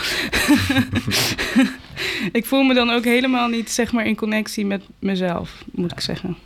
[2.31, 5.99] ik voel me dan ook helemaal niet zeg maar in connectie met mezelf, moet ik
[5.99, 6.37] zeggen.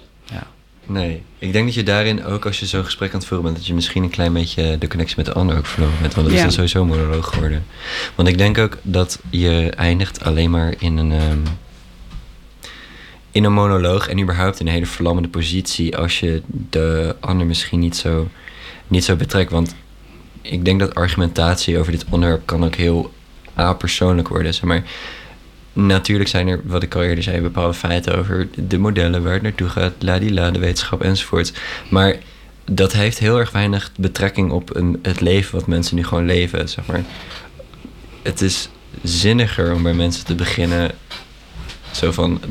[0.85, 3.57] Nee, ik denk dat je daarin ook als je zo'n gesprek aan het voeren bent,
[3.57, 6.13] dat je misschien een klein beetje de connectie met de ander ook verloren bent.
[6.13, 6.45] Want dat Ja.
[6.45, 7.65] is dan sowieso monoloog geworden.
[8.15, 11.37] Want ik denk ook dat je eindigt alleen maar in een, ehm,
[13.33, 17.79] in een monoloog en überhaupt in een hele verlammende positie als je de ander misschien
[17.79, 18.27] niet zo,
[18.87, 19.51] niet zo betrekt.
[19.51, 19.75] Want
[20.41, 23.13] ik denk dat argumentatie over dit onderwerp kan ook heel
[23.53, 24.53] apersoonlijk worden.
[24.53, 24.83] Zeg maar,
[25.73, 29.41] Natuurlijk zijn er, wat ik al eerder zei, bepaalde feiten over de modellen, waar het
[29.41, 31.53] naartoe gaat, ladila, de wetenschap enzovoort.
[31.89, 32.15] Maar
[32.65, 36.69] dat heeft heel erg weinig betrekking op een, het leven wat mensen nu gewoon leven.
[36.69, 37.03] Zeg maar.
[38.21, 38.69] Het is
[39.03, 40.91] zinniger om bij mensen te beginnen.
[41.93, 42.41] Zo van,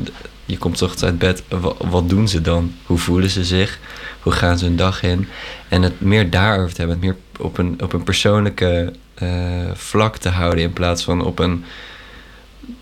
[0.44, 2.74] je komt ochtends uit bed, wa- wat doen ze dan?
[2.87, 3.78] Hoe voelen ze zich?
[4.20, 5.28] Hoe gaan ze hun dag in?
[5.68, 9.28] En het meer daarover te hebben, het meer op een, op een persoonlijke eh,
[9.74, 11.64] vlak te houden in plaats van op een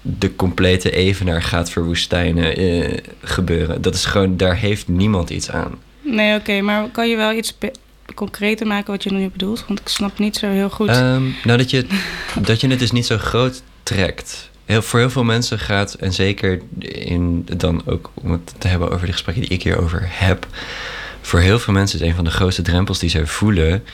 [0.02, 3.82] de complete evenaar gaat verwoestijnen eh, gebeuren.
[3.82, 5.74] Dat is gewoon, daar heeft niemand iets aan.
[6.02, 7.56] Nee, oké, maar kan je wel iets
[8.14, 9.64] concreter maken wat je nu bedoelt?
[9.66, 10.88] Want ik snap niet zo heel goed.
[10.88, 11.86] Ehm, nou, dat je,
[12.40, 14.49] dat je het dus niet zo groot trekt.
[14.78, 19.06] Voor heel veel mensen gaat, en zeker in, dan ook om het te hebben over
[19.06, 20.46] de gesprekken die ik hierover heb.
[21.20, 23.84] Voor heel veel mensen is een van de grootste drempels die ze voelen,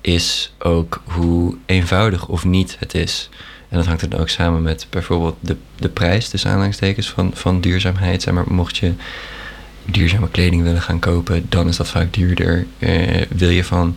[0.00, 3.28] is ook hoe eenvoudig of niet het is.
[3.68, 7.60] En dat hangt dan ook samen met bijvoorbeeld de, de prijs, tussen aanhalingstekens, van, van
[7.60, 8.22] duurzaamheid.
[8.22, 8.92] Zeg maar, mocht je
[9.84, 12.66] duurzame kleding willen gaan kopen, dan is dat vaak duurder.
[12.78, 13.96] Eh, wil je van,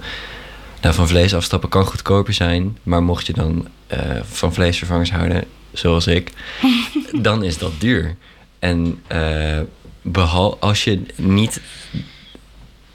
[0.82, 5.44] nou, van vlees afstappen kan goedkoper zijn, maar mocht je dan eh, van vleesvervangers houden,
[5.74, 6.32] zoals ik,
[7.28, 8.16] dan is dat duur.
[8.60, 9.60] En uh,
[10.02, 11.62] behal, als je niet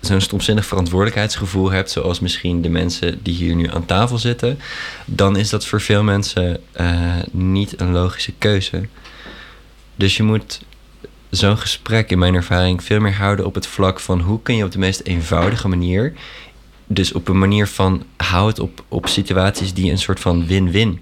[0.01, 4.59] zo'n stomzinnig verantwoordelijkheidsgevoel hebt, zoals misschien de mensen die hier nu aan tafel zitten,
[5.05, 8.89] dan is dat voor veel mensen uh, niet een logische keuze.
[9.95, 10.61] Dus je moet
[11.31, 14.65] zo'n gesprek in mijn ervaring veel meer houden op het vlak van hoe kun je
[14.65, 16.13] op de meest eenvoudige manier,
[16.87, 21.01] dus op een manier van hou het op, op situaties die een soort van win-win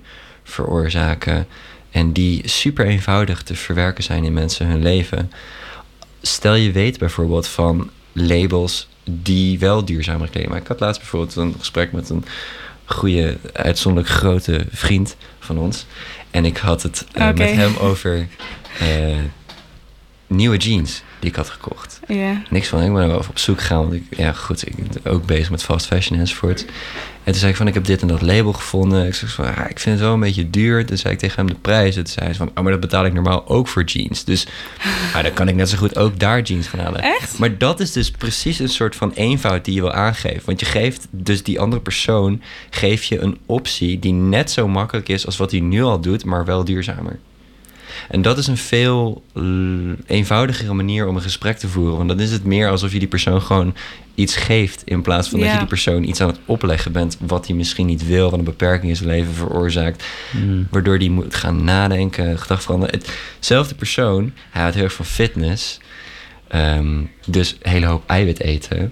[0.50, 1.46] veroorzaken
[1.90, 5.32] en die super eenvoudig te verwerken zijn in mensen hun leven.
[6.22, 10.64] Stel je weet bijvoorbeeld van labels die wel duurzamer kleding maken.
[10.64, 12.24] Ik had laatst bijvoorbeeld een gesprek met een
[12.84, 15.86] goede, uitzonderlijk grote vriend van ons.
[16.30, 17.38] En ik had het uh, Oké.
[17.38, 18.28] met hem over
[18.82, 19.18] uh,
[20.26, 22.00] nieuwe jeans die ik had gekocht.
[22.50, 23.78] Niks van, ik ben er wel op zoek gegaan.
[23.78, 26.64] Want ik, ja, goed, ik ben ook bezig met fast fashion enzovoort.
[27.24, 29.06] En toen zei ik van, ik heb dit en dat label gevonden.
[29.06, 30.86] Ik zei van, ik vind het wel een beetje duur.
[30.86, 31.96] Toen zei ik tegen hem de prijs.
[31.96, 34.24] En toen zei hij van, oh, maar dat betaal ik normaal ook voor jeans.
[34.24, 34.46] Dus
[35.12, 37.02] maar dan kan ik net zo goed ook daar jeans gaan halen.
[37.02, 37.38] Echt?
[37.38, 40.42] Maar dat is dus precies een soort van eenvoud die je wil aangeven.
[40.44, 45.08] Want je geeft dus die andere persoon, geef je een optie die net zo makkelijk
[45.08, 47.18] is als wat hij nu al doet, maar wel duurzamer.
[48.10, 49.22] En dat is een veel
[50.06, 51.96] eenvoudigere manier om een gesprek te voeren.
[51.96, 53.74] Want dan is het meer alsof je die persoon gewoon
[54.14, 54.82] iets geeft.
[54.84, 55.44] In plaats van Ja.
[55.44, 57.16] dat je die persoon iets aan het opleggen bent.
[57.20, 60.04] wat hij misschien niet wil, wat een beperking in zijn leven veroorzaakt.
[60.30, 60.66] Mm.
[60.70, 63.00] Waardoor die moet gaan nadenken, gedachten veranderen.
[63.36, 65.80] Hetzelfde persoon, hij houdt heel erg van fitness.
[66.48, 68.88] Ehm, dus een hele hoop eiwit eten.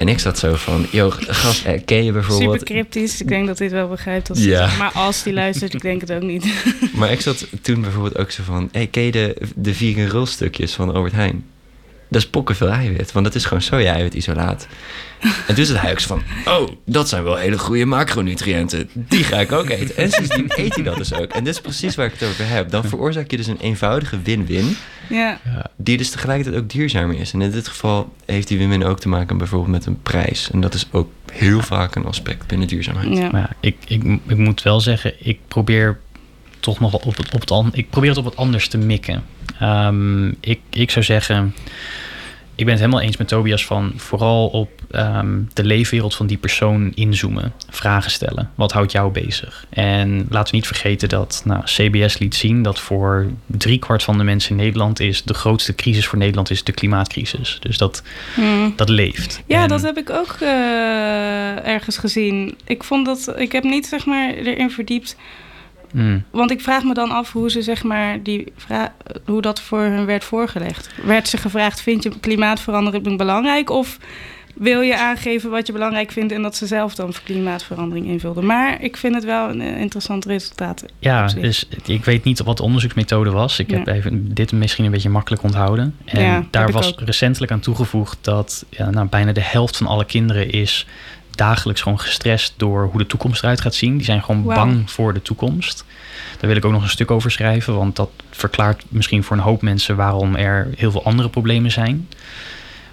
[0.00, 2.52] En ik zat zo van, joh, gast, eh, ken je bijvoorbeeld...
[2.52, 3.20] Super cryptisch.
[3.20, 4.30] Ik denk dat hij het wel begrijpt.
[4.30, 4.76] Als Ja.
[4.78, 6.44] Maar als hij luistert, ik denk het ook niet.
[6.98, 8.68] Maar ik zat toen bijvoorbeeld ook zo van...
[8.72, 11.44] Hey, ken je de, de vegan rolstukjes van Albert Heijn?
[12.10, 14.66] Dat is pokken veel eiwit, want dat is gewoon soja-eiwitisolaat.
[15.46, 16.22] En toen zei hij ook zo van...
[16.54, 18.88] Oh, dat zijn wel hele goede macronutriënten.
[18.92, 19.96] Die ga ik ook eten.
[19.96, 21.32] En sindsdien eet hij dat dus ook.
[21.32, 22.70] En dit is precies waar ik het over heb.
[22.70, 24.76] Dan veroorzaak je dus een eenvoudige win-win...
[25.08, 25.40] ja.
[25.76, 27.32] die dus tegelijkertijd ook duurzamer is.
[27.32, 30.50] En in dit geval heeft die win-win ook te maken bijvoorbeeld met een prijs.
[30.50, 33.16] En dat is ook heel vaak een aspect binnen duurzaamheid.
[33.16, 33.28] ja.
[33.30, 35.98] Maar ja, ik, ik, ik moet wel zeggen, ik probeer
[36.60, 39.24] toch nog wel op het, op het ik probeer het op wat anders te mikken.
[39.60, 41.54] Ehm, ik, ik zou zeggen,
[42.54, 46.36] ik ben het helemaal eens met Tobias van vooral op ehm, de leefwereld van die
[46.36, 48.50] persoon inzoomen, vragen stellen.
[48.54, 49.66] Wat houdt jou bezig?
[49.70, 54.24] En laten we niet vergeten dat nou, CBS liet zien dat voor driekwart van de
[54.24, 57.56] mensen in Nederland is de grootste crisis voor Nederland is de klimaatcrisis.
[57.60, 58.02] Dus dat,
[58.34, 58.72] Hmm.
[58.76, 59.42] dat leeft.
[59.46, 62.54] Ja, En- dat heb ik ook eh, ergens gezien.
[62.64, 65.16] Ik vond dat, ik heb niet zeg maar erin verdiept.
[65.92, 66.24] Mm.
[66.30, 68.52] Want ik vraag me dan af hoe ze zeg maar die
[69.24, 70.90] hoe dat voor hun werd voorgelegd.
[71.02, 73.70] Werd ze gevraagd: vind je klimaatverandering belangrijk?
[73.70, 73.98] Of
[74.54, 78.46] wil je aangeven wat je belangrijk vindt en dat ze zelf dan voor klimaatverandering invulden?
[78.46, 80.84] Maar ik vind het wel een eh, interessant resultaat.
[80.98, 83.58] Ja, dus ik weet niet wat de onderzoeksmethode was.
[83.58, 85.96] Ik heb even dit misschien een beetje makkelijk onthouden.
[86.04, 90.04] En Ja, daar was recentelijk aan toegevoegd dat ja, nou, bijna de helft van alle
[90.04, 90.86] kinderen is
[91.30, 93.96] dagelijks gewoon gestrest door hoe de toekomst eruit gaat zien.
[93.96, 95.84] Die zijn gewoon bang voor de toekomst.
[96.38, 99.42] Daar wil ik ook nog een stuk over schrijven, want dat verklaart misschien voor een
[99.42, 102.08] hoop mensen waarom er heel veel andere problemen zijn.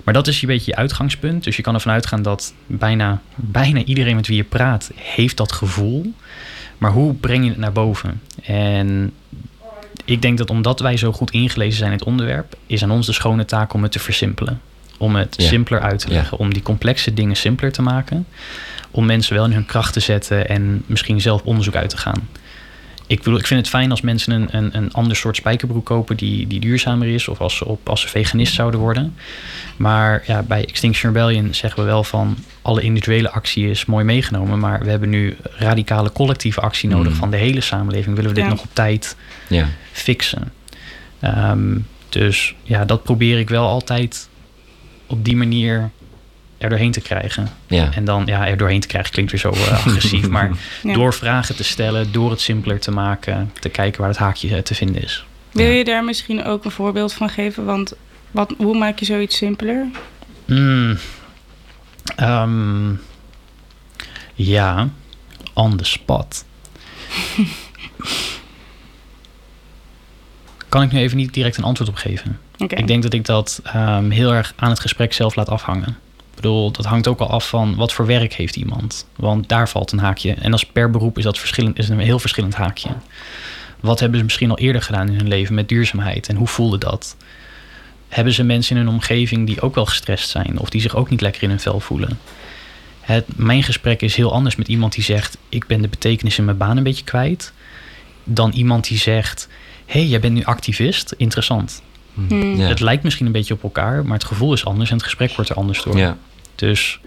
[0.03, 1.43] Maar dat is een beetje je uitgangspunt.
[1.43, 5.51] Dus je kan ervan uitgaan dat bijna, bijna iedereen met wie je praat heeft dat
[5.51, 6.13] gevoel.
[6.77, 8.21] Maar hoe breng je het naar boven?
[8.43, 9.13] En
[10.05, 13.05] ik denk dat omdat wij zo goed ingelezen zijn in het onderwerp, is aan ons
[13.05, 14.61] de schone taak om het te versimpelen.
[14.97, 15.47] Om het Ja.
[15.47, 16.13] simpeler uit te Ja.
[16.15, 16.37] leggen.
[16.37, 18.25] Om die complexe dingen simpeler te maken.
[18.91, 22.27] Om mensen wel in hun kracht te zetten en misschien zelf onderzoek uit te gaan.
[23.07, 26.17] Ik, bedoel, ik vind het fijn als mensen een, een, een ander soort spijkerbroek kopen
[26.17, 27.27] die, die duurzamer is.
[27.27, 29.15] Of als ze, op, als ze veganist zouden worden.
[29.77, 34.59] Maar ja, bij Extinction Rebellion zeggen we wel van alle individuele actie is mooi meegenomen.
[34.59, 37.19] Maar we hebben nu radicale collectieve actie nodig Mm.
[37.19, 38.15] van de hele samenleving.
[38.15, 38.49] Willen we dit Ja.
[38.49, 39.15] nog op tijd
[39.47, 39.67] Ja.
[39.91, 40.51] fixen?
[41.19, 41.77] Ehm,
[42.09, 44.29] dus ja, dat probeer ik wel altijd
[45.07, 45.89] op die manier
[46.57, 47.47] er doorheen te krijgen.
[47.67, 47.89] ja.
[47.93, 50.27] En dan, ja, er doorheen te krijgen klinkt weer zo eh, agressief.
[50.37, 50.51] maar
[50.83, 50.93] Ja.
[50.93, 54.61] door vragen te stellen, door het simpeler te maken, te kijken waar het haakje eh,
[54.61, 55.25] te vinden is.
[55.51, 55.71] Wil Ja.
[55.71, 57.65] je daar misschien ook een voorbeeld van geven?
[57.65, 57.93] Want
[58.31, 59.85] wat, hoe maak je zoiets simpeler?
[60.45, 60.97] Mm.
[62.15, 62.89] Ehm,
[64.33, 64.89] ja,
[65.53, 66.45] on the spot.
[70.69, 72.39] kan ik nu even niet direct een antwoord op geven.
[72.57, 75.97] Ik denk dat ik dat ehm, heel erg aan het gesprek zelf laat afhangen.
[76.17, 79.07] Ik bedoel, dat hangt ook al af van wat voor werk heeft iemand.
[79.15, 80.33] Want daar valt een haakje.
[80.33, 82.89] En als per beroep is dat verschillend, is een heel verschillend haakje.
[83.79, 86.27] Wat hebben ze misschien al eerder gedaan in hun leven met duurzaamheid?
[86.27, 87.15] En hoe voelde dat?
[88.07, 90.59] Hebben ze mensen in hun omgeving die ook wel gestrest zijn?
[90.59, 92.19] Of die zich ook niet lekker in hun vel voelen?
[93.01, 95.37] Het, mijn gesprek is heel anders met iemand die zegt...
[95.49, 97.53] ik ben de betekenis in mijn baan een beetje kwijt.
[98.23, 99.47] dan iemand die zegt:
[99.85, 101.13] Hé, hey, jij bent nu activist.
[101.17, 101.81] Interessant.
[102.27, 102.55] Hmm.
[102.55, 102.67] Ja.
[102.67, 105.31] Het lijkt misschien een beetje op elkaar, maar het gevoel is anders en het gesprek
[105.35, 105.97] wordt er anders door.
[105.97, 106.17] Ja.
[106.55, 106.99] Dus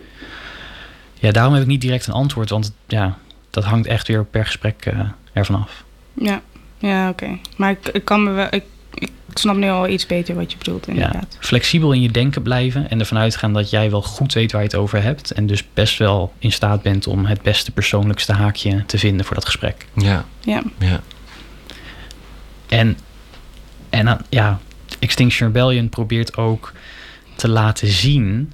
[1.14, 3.18] ja, daarom heb ik niet direct een antwoord, want ja,
[3.50, 5.00] dat hangt echt weer per gesprek eh,
[5.32, 5.84] ervan af.
[6.14, 6.40] Ja,
[6.78, 7.38] ja oké.
[7.56, 8.46] Maar ik, ik kan me wel...
[8.50, 11.36] Ik, ik snap nu al iets beter wat je bedoelt, Ja, inderdaad.
[11.40, 14.66] flexibel in je denken blijven en ervan uitgaan dat jij wel goed weet waar je
[14.66, 15.30] het over hebt.
[15.30, 19.34] En dus best wel in staat bent om het beste persoonlijkste haakje te vinden voor
[19.34, 19.86] dat gesprek.
[19.94, 20.24] Ja.
[20.40, 20.62] Ja.
[20.78, 21.00] Ja.
[22.68, 22.98] En,
[23.90, 24.60] en dan, ja,
[25.00, 26.72] Extinction Rebellion probeert ook
[27.36, 28.52] te laten zien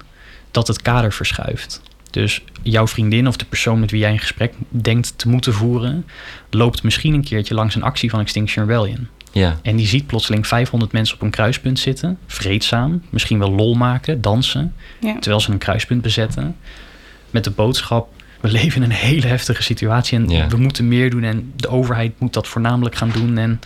[0.51, 1.83] dat het kader verschuift.
[2.11, 6.07] Dus jouw vriendin of de persoon met wie jij een gesprek denkt te moeten voeren,
[6.51, 9.09] loopt misschien een keertje langs een actie van Extinction Rebellion.
[9.33, 9.59] Ja.
[9.63, 14.21] En die ziet plotseling 500 mensen op een kruispunt zitten, vreedzaam, misschien wel lol maken,
[14.21, 15.13] dansen, Ja.
[15.19, 16.57] terwijl ze een kruispunt bezetten.
[17.31, 18.09] Met de boodschap:
[18.41, 20.49] we leven in een hele heftige situatie en Ja.
[20.49, 23.39] we moeten meer doen en de overheid moet dat voornamelijk gaan doen.
[23.39, 23.61] En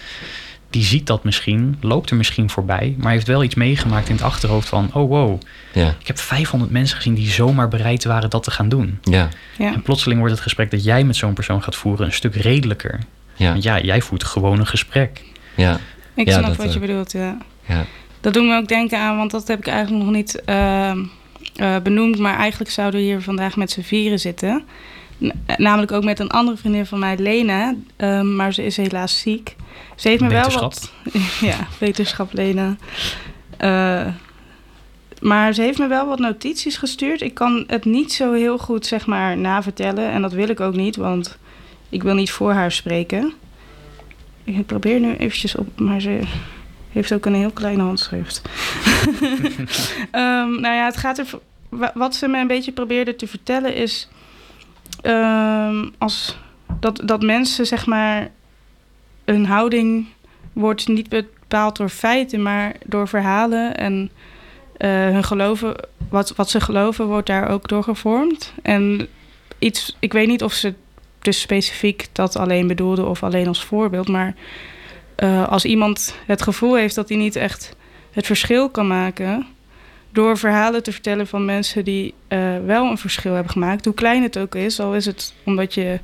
[0.71, 4.25] die ziet dat misschien, loopt er misschien voorbij, maar heeft wel iets meegemaakt in het
[4.25, 5.41] achterhoofd van: oh wow,
[5.73, 5.95] Ja.
[6.01, 8.99] ik heb 500 mensen gezien die zomaar bereid waren dat te gaan doen.
[9.03, 9.29] Ja.
[9.59, 9.73] Ja.
[9.73, 12.99] En plotseling wordt het gesprek dat jij met zo'n persoon gaat voeren een stuk redelijker.
[13.35, 13.51] Ja.
[13.51, 15.23] Want ja, jij voert gewoon een gesprek.
[15.57, 15.79] Ja.
[16.15, 17.37] Ik Ja, snap dat, wat je eh, bedoelt, ja.
[17.67, 17.85] Ja.
[18.21, 20.99] Dat doet me ook denken aan, want dat heb ik eigenlijk nog niet ehm,
[21.57, 22.19] eh, benoemd.
[22.19, 24.65] Maar eigenlijk zouden we hier vandaag met z'n vieren zitten.
[25.57, 27.75] Namelijk ook met een andere vriendin van mij, Lena.
[27.97, 29.57] Ehm, maar ze is helaas ziek.
[29.97, 30.93] Ze heeft me wel wat...
[31.41, 32.77] ja, wetenschap, Lena.
[33.57, 34.07] Eh,
[35.21, 37.21] maar ze heeft me wel wat notities gestuurd.
[37.21, 40.11] Ik kan het niet zo heel goed, zeg maar, navertellen.
[40.11, 41.39] En dat wil ik ook niet, want
[41.89, 43.33] ik wil niet voor haar spreken.
[44.45, 46.21] Ik probeer nu eventjes op, maar ze
[46.93, 48.43] heeft ook een heel kleine handschrift.
[50.11, 51.27] Ehm, nou ja, het gaat er.
[51.69, 54.09] wa- Wat ze me een beetje probeerde te vertellen is.
[55.03, 56.39] Ehm, als
[56.81, 58.31] dat, dat mensen, zeg maar.
[59.25, 60.07] Hun houding
[60.53, 63.77] wordt niet bepaald door feiten, maar door verhalen.
[63.77, 64.11] En
[64.77, 65.75] eh, hun geloven,
[66.09, 68.53] wat, wat ze geloven, wordt daar ook door gevormd.
[68.63, 69.09] En
[69.59, 70.75] iets, ik weet niet of ze
[71.21, 74.35] dus specifiek dat alleen bedoelde of alleen als voorbeeld, maar
[75.15, 77.77] eh, als iemand het gevoel heeft dat hij niet echt
[78.11, 79.47] het verschil kan maken.
[80.13, 84.23] Door verhalen te vertellen van mensen die eh, wel een verschil hebben gemaakt, hoe klein
[84.23, 86.01] het ook is, al is het omdat je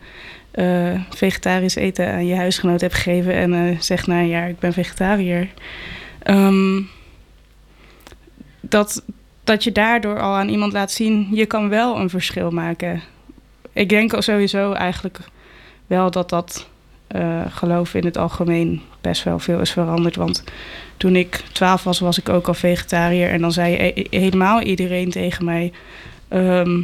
[0.51, 4.73] eh, vegetarisch eten aan je huisgenoot hebt gegeven en eh, zegt: Nou ja, ik ben
[4.73, 5.49] vegetariër.
[6.23, 6.81] Ehm,
[8.61, 9.05] dat,
[9.45, 13.03] dat je daardoor al aan iemand laat zien: je kan wel een verschil maken.
[13.73, 15.19] Ik denk al sowieso eigenlijk
[15.87, 16.69] wel dat dat
[17.07, 20.17] eh, geloof in het algemeen best wel veel is veranderd.
[20.17, 20.45] Want
[20.97, 23.31] toen ik 12 was, was ik ook al vegetariër.
[23.31, 25.73] En dan zei helemaal iedereen tegen mij:
[26.29, 26.81] ehm,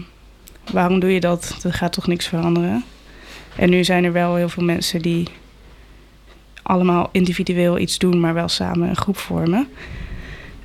[0.72, 1.60] Waarom doe je dat?
[1.64, 2.84] Er gaat toch niks veranderen?
[3.56, 5.28] En nu zijn er wel heel veel mensen die
[6.62, 9.68] allemaal individueel iets doen, maar wel samen een groep vormen.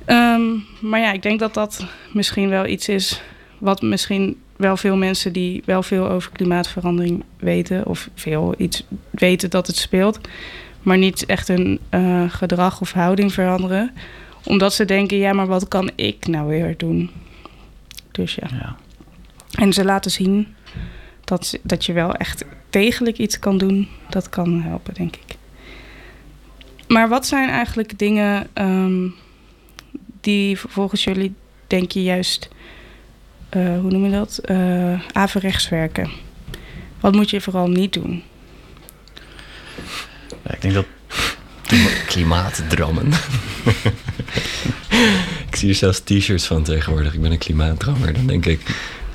[0.04, 0.42] Ehm,
[0.80, 3.22] maar ja, ik denk dat dat misschien wel iets is
[3.58, 9.50] wat misschien wel veel mensen die wel veel over klimaatverandering weten, of veel iets weten
[9.50, 10.20] dat het speelt,
[10.82, 13.92] maar niet echt hun eh, gedrag of houding veranderen,
[14.44, 17.10] omdat ze denken: ja, maar wat kan ik nou weer doen?
[18.10, 18.48] Dus ja.
[18.50, 18.76] Ja.
[19.50, 20.54] En ze laten zien
[21.24, 23.88] dat, dat je wel echt degelijk iets kan doen.
[24.08, 25.36] Dat kan helpen, denk ik.
[26.88, 29.08] Maar wat zijn eigenlijk dingen ehm,
[30.20, 31.34] die volgens jullie,
[31.66, 32.48] denk je, juist,
[33.50, 36.10] hoe noem je dat, eh averechts werken?
[37.00, 38.22] Wat moet je vooral niet doen?
[40.42, 40.86] Ja, ik denk dat
[42.06, 43.06] Klimaatdrammen.
[45.48, 47.14] ik zie er zelfs t-shirts van tegenwoordig.
[47.14, 48.12] Ik ben een klimaatdrammer.
[48.12, 48.60] Dan denk ik,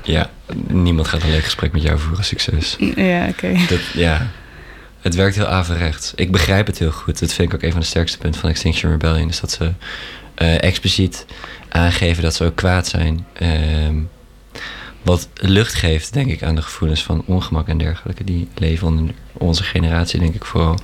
[0.02, 0.30] ja,
[0.66, 2.24] niemand gaat een leuk gesprek met jou voeren.
[2.24, 2.76] Succes.
[2.96, 3.52] Ja, oké.
[3.68, 4.30] Dat, ja,
[5.00, 6.12] het werkt heel averechts.
[6.14, 7.20] Ik begrijp het heel goed.
[7.20, 9.28] Dat vind ik ook een van de sterkste punten van Extinction Rebellion.
[9.28, 9.72] Is dat ze
[10.34, 11.26] eh, expliciet
[11.68, 13.26] aangeven dat ze ook kwaad zijn.
[13.32, 13.96] Ehm,
[15.04, 18.24] wat lucht geeft, denk ik, aan de gevoelens van ongemak en dergelijke.
[18.24, 20.78] Die leven onder onze generatie, denk ik vooral.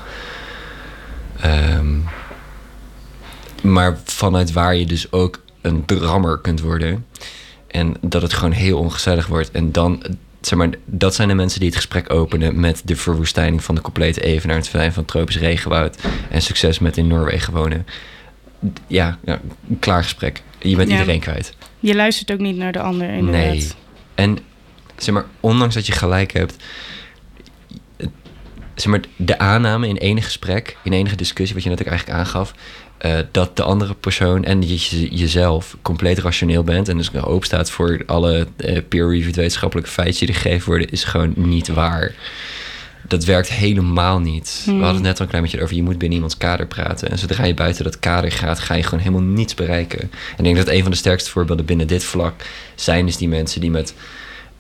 [1.41, 1.99] Ehm,
[3.63, 7.07] maar vanuit waar je dus ook een drammer kunt worden.
[7.67, 9.51] En dat het gewoon heel ongezellig wordt.
[9.51, 10.03] En dan,
[10.41, 13.81] zeg maar, dat zijn de mensen die het gesprek openen met de verwoestijning van de
[13.81, 15.99] complete evenaar, het verdwijnen van tropisch regenwoud
[16.31, 17.87] en succes met in Noorwegen wonen.
[18.87, 19.41] Ja, ja
[19.71, 20.43] een klaar gesprek.
[20.59, 20.99] Je bent Ja.
[20.99, 21.55] iedereen kwijt.
[21.81, 23.45] Je luistert ook niet naar de ander, inderdaad.
[23.53, 23.71] Nee.
[24.21, 24.39] En
[24.97, 26.57] zeg maar, ondanks dat je gelijk hebt,
[28.75, 32.19] zeg maar, de aanname in enig gesprek, in enige discussie, wat je net ook eigenlijk
[32.19, 32.55] aangaf,
[32.99, 37.71] eh, dat de andere persoon en je, jezelf compleet rationeel bent en dus open staat
[37.71, 42.15] voor alle eh, peer-reviewed wetenschappelijke feitjes die gegeven worden, is gewoon niet waar.
[43.09, 44.61] Dat werkt helemaal niet.
[44.65, 44.79] Hmm.
[44.79, 47.11] We hadden het net al een klein beetje over, je moet binnen iemands kader praten.
[47.11, 50.01] En zodra je buiten dat kader gaat, ga je gewoon helemaal niets bereiken.
[50.01, 52.35] En ik denk dat een van de sterkste voorbeelden binnen dit vlak
[52.75, 53.95] zijn dus die mensen die met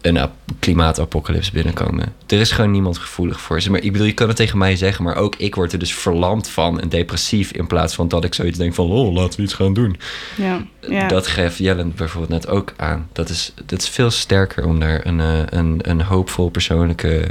[0.00, 2.12] een ap- klimaatapocalypse binnenkomen.
[2.26, 3.70] Er is gewoon niemand gevoelig voor ze.
[3.70, 5.94] Maar ik bedoel, je kan het tegen mij zeggen, maar ook ik word er dus
[5.94, 9.42] verlamd van en depressief in plaats van dat ik zoiets denk van, oh, laten we
[9.42, 9.96] iets gaan doen.
[10.36, 11.08] Ja, ja.
[11.08, 13.08] Dat geeft Jellen bijvoorbeeld net ook aan.
[13.12, 17.26] Dat is, dat is veel sterker om daar een, eh, een, een hoopvol persoonlijke,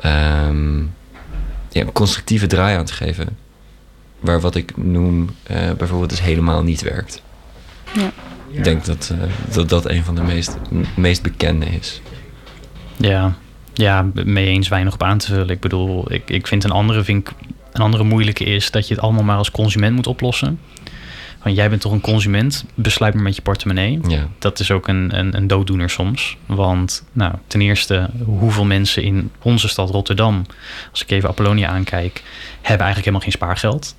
[0.00, 0.78] ehm,
[1.68, 3.36] ja, een constructieve draai aan te geven.
[4.20, 7.22] Waar wat ik noem eh, bijvoorbeeld dus helemaal niet werkt.
[7.94, 8.10] Ja.
[8.50, 10.56] Ik denk dat, eh, dat dat een van de meest,
[10.96, 12.00] meest bekende is.
[12.96, 13.34] Ja,
[13.72, 15.48] ja, mee eens weinig op aan te vullen.
[15.48, 17.34] Ik bedoel, ik, ik vind een andere, vind ik,
[17.72, 20.60] een andere moeilijke is dat je het allemaal maar als consument moet oplossen.
[21.42, 23.98] Want jij bent toch een consument, besluit maar met je portemonnee.
[24.08, 26.36] Ja, Dat is ook een, een, een dooddoener soms.
[26.46, 30.46] Want nou, ten eerste, hoeveel mensen in onze stad Rotterdam,
[30.90, 32.22] als ik even Apollonia aankijk,
[32.62, 33.96] hebben eigenlijk helemaal geen spaargeld.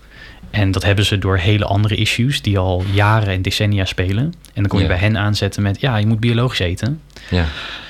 [0.52, 4.24] En dat hebben ze door hele andere issues die al jaren en decennia spelen.
[4.24, 4.92] En dan kom je Ja.
[4.92, 7.02] bij hen aanzetten met, ja, je moet biologisch eten.
[7.30, 7.46] ja,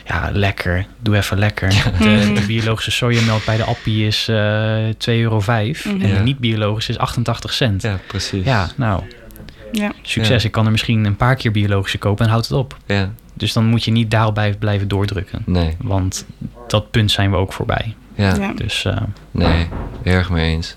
[0.07, 0.85] Ja, lekker.
[0.99, 1.69] Doe even lekker.
[1.99, 4.35] De, de biologische sojamelk bij de appie is eh
[4.97, 5.41] 2,05 euro.
[5.83, 6.21] En de Ja.
[6.21, 7.81] niet-biologische is 88 cent.
[7.81, 8.45] Ja, ja precies.
[8.75, 9.03] nou,
[9.71, 9.91] ja.
[10.01, 10.41] succes.
[10.41, 10.47] Ja.
[10.47, 12.77] Ik kan er misschien een paar keer biologische kopen en houdt het op.
[12.85, 15.41] Ja, Dus dan moet je niet daarop blijven, doordrukken.
[15.45, 15.75] nee.
[15.81, 16.25] Want
[16.67, 17.95] dat punt zijn we ook voorbij.
[18.15, 18.53] Ja, Ja.
[18.53, 19.01] Dus eh,
[19.31, 19.67] nee,
[20.03, 20.75] erg mee eens.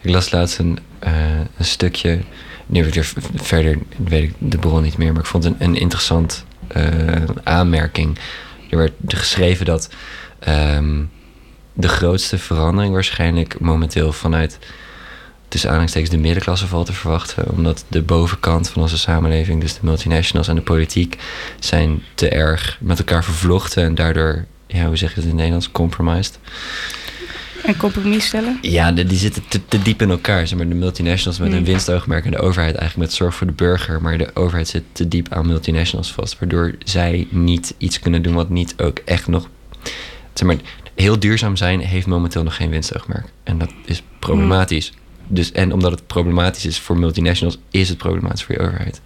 [0.00, 1.12] Ik las laatst een, eh,
[1.56, 2.20] een stukje.
[2.66, 6.44] Nu er verder, weet ik de bron niet meer, maar ik vond een, een interessant
[6.68, 6.84] eh,
[7.42, 8.18] aanmerking.
[8.70, 9.90] Er werd geschreven dat
[10.38, 11.02] ehm,
[11.72, 14.58] de grootste verandering waarschijnlijk momenteel vanuit
[15.54, 17.48] tussen aanhalingstekens de middenklasse valt te verwachten.
[17.50, 21.16] Omdat de bovenkant van onze samenleving, dus de multinationals en de politiek,
[21.58, 25.36] zijn te erg met elkaar vervlochten en daardoor, ja, hoe zeg je dat in het
[25.38, 26.38] Nederlands, compromised.
[27.64, 28.58] En compromis stellen.
[28.62, 30.46] Ja, de- die zitten te, te diep in elkaar.
[30.46, 31.56] Zeg maar, de multinationals met Hmm.
[31.58, 34.02] een winstoogmerk en de overheid eigenlijk met zorg voor de burger.
[34.02, 36.38] Maar de overheid zit te diep aan multinationals vast.
[36.38, 39.48] Waardoor zij niet iets kunnen doen wat niet ook echt nog...
[40.32, 40.56] Zeg maar,
[40.94, 43.26] heel duurzaam zijn heeft momenteel nog geen winstoogmerk.
[43.44, 44.92] En dat is problematisch.
[45.26, 49.00] Dus, en omdat het problematisch is voor multinationals, is het problematisch voor je overheid.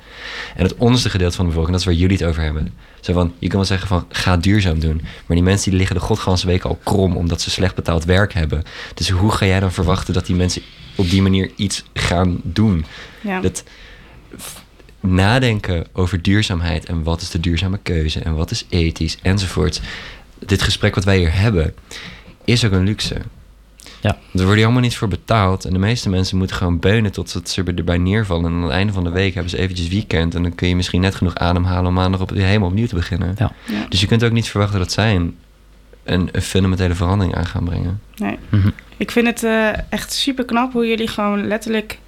[0.57, 2.73] En het onderste gedeelte van de bevolking, dat is waar jullie het over hebben.
[3.01, 5.01] Zo van, je kan wel zeggen van, ga duurzaam doen.
[5.27, 8.33] Maar die mensen die liggen de godganse week al krom omdat ze slecht betaald werk
[8.33, 8.63] hebben.
[8.95, 10.63] Dus hoe ga jij dan verwachten dat die mensen
[10.95, 12.85] op die manier iets gaan doen?
[13.21, 13.41] Ja.
[13.41, 13.65] Dat
[15.01, 19.81] nadenken over duurzaamheid en wat is de duurzame keuze en wat is ethisch enzovoort.
[20.39, 21.75] Dit gesprek wat wij hier hebben,
[22.45, 23.17] is ook een luxe.
[24.01, 24.11] Ja.
[24.11, 25.65] Daar worden je allemaal niet voor betaald.
[25.65, 28.45] En de meeste mensen moeten gewoon beunen tot ze erbij neervallen.
[28.45, 30.35] En aan het einde van de week hebben ze eventjes weekend.
[30.35, 33.35] En dan kun je misschien net genoeg ademhalen om maandag op, helemaal opnieuw te beginnen.
[33.39, 33.53] Ja.
[33.65, 33.87] Ja.
[33.89, 35.37] Dus je kunt ook niet verwachten dat zij een,
[36.05, 38.01] een, een fundamentele verandering aan gaan brengen.
[38.17, 38.39] Nee.
[38.49, 38.69] mhm.
[38.97, 41.99] Ik vind het eh, echt super knap hoe jullie gewoon letterlijk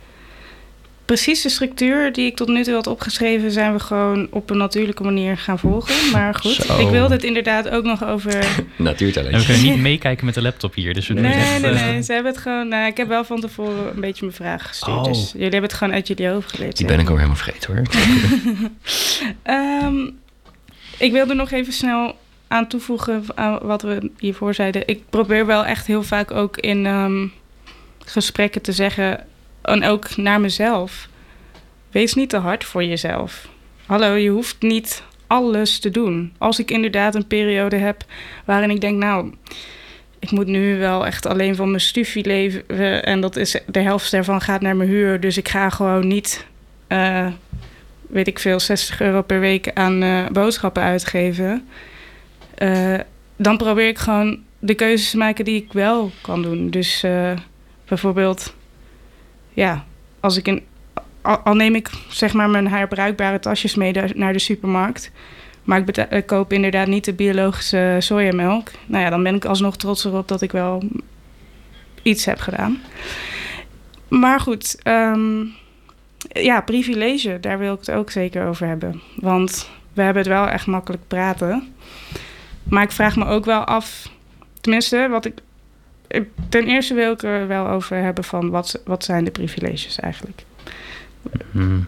[1.14, 4.56] precies de structuur die ik tot nu toe had opgeschreven, zijn we gewoon op een
[4.56, 6.10] natuurlijke manier gaan volgen.
[6.12, 6.78] Maar goed, Zo.
[6.78, 8.34] ik wilde het inderdaad ook nog over.
[8.40, 9.44] En we Natuurtalent.
[9.44, 10.94] kunnen niet meekijken met de laptop hier.
[10.94, 12.02] Dus we doen Nee, echt, nee, nee.
[12.02, 12.68] Ze hebben het gewoon.
[12.68, 14.96] nou, ik heb wel van tevoren een beetje mijn vragen gestuurd.
[14.96, 15.04] Oh.
[15.04, 16.76] Dus jullie hebben het gewoon uit jullie hoofd geleerd.
[16.76, 17.84] Die ben ik alweer helemaal vergeten hoor.
[19.42, 20.10] Ehm,
[20.98, 22.16] ik wilde nog even snel
[22.48, 24.82] aan toevoegen aan wat we hiervoor zeiden.
[24.86, 27.26] Ik probeer wel echt heel vaak ook in ehm,
[28.04, 29.26] gesprekken te zeggen,
[29.62, 31.08] en ook naar mezelf.
[31.90, 33.48] Wees niet te hard voor jezelf.
[33.86, 36.32] Hallo, je hoeft niet alles te doen.
[36.38, 38.04] Als ik inderdaad een periode heb
[38.44, 39.32] waarin ik denk, nou,
[40.18, 43.04] ik moet nu wel echt alleen van mijn studie leven.
[43.04, 45.20] En dat is de helft daarvan gaat naar mijn huur.
[45.20, 46.46] Dus ik ga gewoon niet,
[46.86, 47.26] eh,
[48.08, 51.68] weet ik veel, 60 euro per week aan eh, boodschappen uitgeven.
[52.54, 52.98] Eh,
[53.36, 56.70] dan probeer ik gewoon de keuzes te maken die ik wel kan doen.
[56.70, 57.04] Dus
[57.88, 58.54] bijvoorbeeld,
[59.60, 59.84] ja,
[60.20, 60.62] als ik een.
[61.22, 65.10] Al, neem ik zeg maar mijn herbruikbare tasjes mee naar de supermarkt.
[65.62, 68.70] Maar ik koop inderdaad niet de biologische sojamelk.
[68.86, 70.82] Nou ja, dan ben ik alsnog trots erop dat ik wel
[72.02, 72.78] iets heb gedaan.
[74.08, 75.44] Maar goed, ehm,
[76.28, 79.00] ja, privilege, daar wil ik het ook zeker over hebben.
[79.16, 81.72] Want we hebben het wel echt makkelijk praten.
[82.62, 84.10] Maar ik vraag me ook wel af,
[84.60, 85.40] tenminste, wat ik.
[86.48, 90.44] Ten eerste wil ik er wel over hebben van wat, wat zijn de privileges eigenlijk.
[91.50, 91.86] Hmm.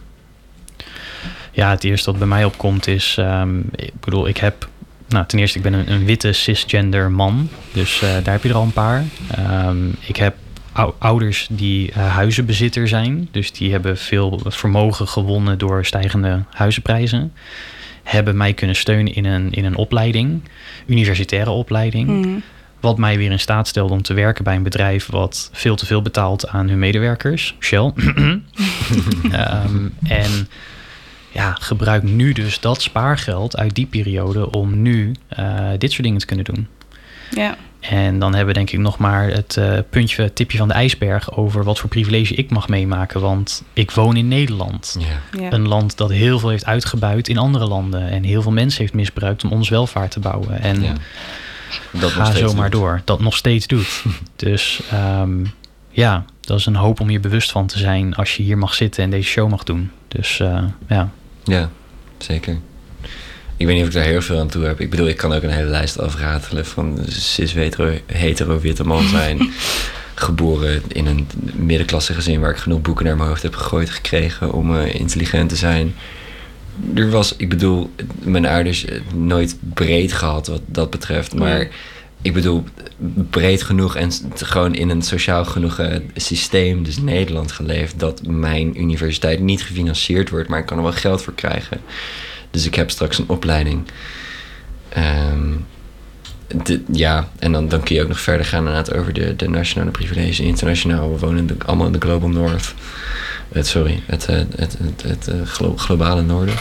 [1.52, 4.68] Ja, het eerste wat bij mij opkomt is, ehm, ik bedoel, ik heb,
[5.08, 8.48] nou ten eerste, ik ben een, een witte cisgender man, dus eh, daar heb je
[8.48, 9.04] er al een paar.
[9.30, 10.36] Ehm, ik heb
[10.72, 17.32] ou- ouders die eh, huizenbezitter zijn, dus die hebben veel vermogen gewonnen door stijgende huizenprijzen.
[18.02, 20.42] Hebben mij kunnen steunen in een, in een opleiding,
[20.86, 22.08] universitaire opleiding.
[22.08, 22.38] Mhm.
[22.82, 25.86] Wat mij weer in staat stelde om te werken bij een bedrijf wat veel te
[25.86, 27.92] veel betaalt aan hun medewerkers, Shell.
[29.32, 30.48] Ehm, en
[31.30, 36.18] ja, gebruik nu dus dat spaargeld uit die periode om nu eh, dit soort dingen
[36.18, 36.68] te kunnen doen.
[37.30, 37.56] Ja.
[37.80, 40.74] En dan hebben we denk ik nog maar het uh, puntje, het tipje van de
[40.74, 43.20] ijsberg over wat voor privilege ik mag meemaken.
[43.20, 44.96] Want ik woon in Nederland.
[44.98, 45.40] Ja.
[45.40, 45.52] ja.
[45.52, 48.08] Een land dat heel veel heeft uitgebuit in andere landen.
[48.08, 50.60] En heel veel mensen heeft misbruikt om ons welvaart te bouwen.
[50.60, 50.92] En Ja.
[51.90, 52.80] Dat ga zo maar doet.
[52.80, 53.02] door.
[53.04, 54.04] Dat nog steeds doet.
[54.36, 55.44] dus ehm,
[55.90, 58.74] ja, dat is een hoop om hier bewust van te zijn als je hier mag
[58.74, 59.90] zitten en deze show mag doen.
[60.08, 61.10] Dus eh, ja.
[61.44, 61.70] Ja,
[62.18, 62.58] zeker.
[63.56, 64.80] Ik weet niet of ik daar heel veel aan toe heb.
[64.80, 69.08] Ik bedoel, ik kan ook een hele lijst afratelen van cis hetero, hetero witte man
[69.08, 69.38] zijn.
[70.14, 74.52] geboren in een middenklasse gezin waar ik genoeg boeken naar mijn hoofd heb gegooid gekregen
[74.52, 75.94] om eh, intelligent te zijn.
[76.94, 77.90] Er was, ik bedoel,
[78.22, 81.34] mijn ouders eh, nooit breed gehad wat dat betreft.
[81.34, 81.68] Maar Nee.
[82.22, 82.64] ik bedoel,
[83.30, 85.80] breed genoeg en gewoon in een sociaal genoeg
[86.14, 90.92] systeem, dus Nederland geleefd, dat mijn universiteit niet gefinancierd wordt, maar ik kan er wel
[90.92, 91.80] geld voor krijgen.
[92.50, 93.82] Dus ik heb straks een opleiding.
[94.88, 95.52] Ehm,
[96.64, 99.48] de- ja, en dan, dan kun je ook nog verder gaan inderdaad over de, de
[99.48, 100.40] nationale privileges.
[100.40, 102.74] Internationaal, we wonen in de- allemaal in de Global North.
[103.52, 106.54] Het, sorry, het, eh, het, het, het, eh, glo- globale noorden.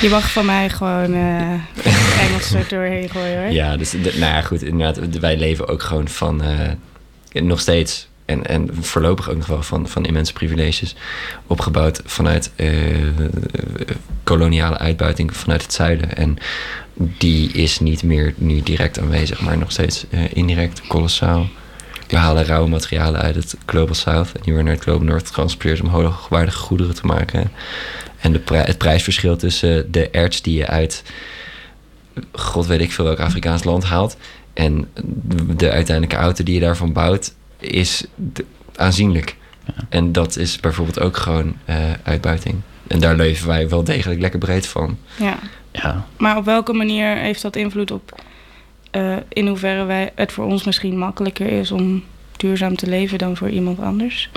[0.00, 1.52] Je mag van mij gewoon eh
[2.26, 3.52] Engels er doorheen gooien hoor.
[3.52, 8.08] Ja, dus de- nou ja, goed, inderdaad, wij leven ook gewoon van, eh, nog steeds,
[8.24, 10.94] en, en voorlopig ook nog wel van, van immense privileges,
[11.46, 12.68] opgebouwd vanuit eh,
[14.24, 16.16] koloniale uitbuiting vanuit het zuiden.
[16.16, 16.36] En
[16.98, 21.46] die is niet meer nu direct aanwezig, maar nog steeds eh, indirect, kolossaal.
[22.08, 25.26] We halen rauwe materialen uit het Global South en die worden naar het Global North
[25.26, 27.50] getransporteerd om hoogwaardige goederen te maken.
[28.20, 31.02] En de pri- het prijsverschil tussen de erts die je uit
[32.32, 34.16] god weet ik veel welk Afrikaans land haalt.
[34.54, 34.88] En
[35.56, 38.04] de uiteindelijke auto die je daarvan bouwt, is
[38.76, 39.36] aanzienlijk.
[39.88, 42.56] En dat is bijvoorbeeld ook gewoon eh, uitbuiting.
[42.86, 44.98] En daar leven wij wel degelijk lekker breed van.
[45.18, 45.38] Ja.
[45.82, 46.06] Ja.
[46.18, 48.22] Maar op welke manier heeft dat invloed op
[48.90, 52.04] eh, in hoeverre wij, het voor ons misschien makkelijker is om
[52.36, 54.30] duurzaam te leven dan voor iemand anders?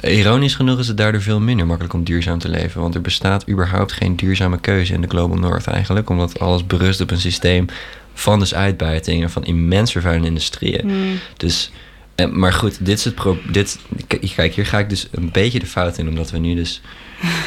[0.00, 2.80] Ironisch genoeg is het daardoor veel minder makkelijk om duurzaam te leven.
[2.80, 6.10] Want er bestaat überhaupt geen duurzame keuze in de Global North eigenlijk.
[6.10, 7.66] Omdat alles berust op een systeem
[8.14, 10.80] van dus uitbuiting en van immens vervuilende industrieën.
[10.80, 11.18] Hmm.
[11.36, 11.70] Dus,
[12.14, 15.30] eh, maar goed, dit is het pro dit, k- Kijk, hier ga ik dus een
[15.32, 16.80] beetje de fout in, omdat we nu dus.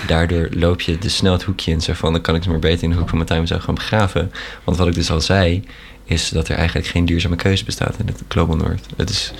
[0.07, 1.81] Daardoor loop je dus snel het hoekje in.
[1.81, 3.59] Zo van, dan kan ik ze maar beter in de hoek van mijn tuin zo
[3.59, 4.31] gaan begraven.
[4.63, 5.63] Want wat ik dus al zei,
[6.05, 8.85] is dat er eigenlijk geen duurzame keuze bestaat in het Global North.
[8.95, 9.31] Het is.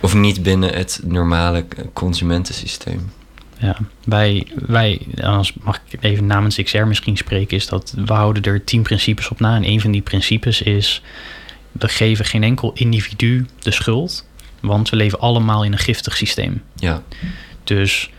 [0.00, 3.12] Of niet binnen het normale consumentensysteem.
[3.58, 8.42] Ja, wij, wij, anders mag ik even namens XR misschien spreken, is dat we houden
[8.42, 9.56] er tien principes op na.
[9.56, 11.02] En een van die principes is,
[11.72, 14.26] we geven geen enkel individu de schuld,
[14.60, 16.62] want we leven allemaal in een giftig systeem.
[16.74, 17.02] Ja,
[17.64, 18.10] Dus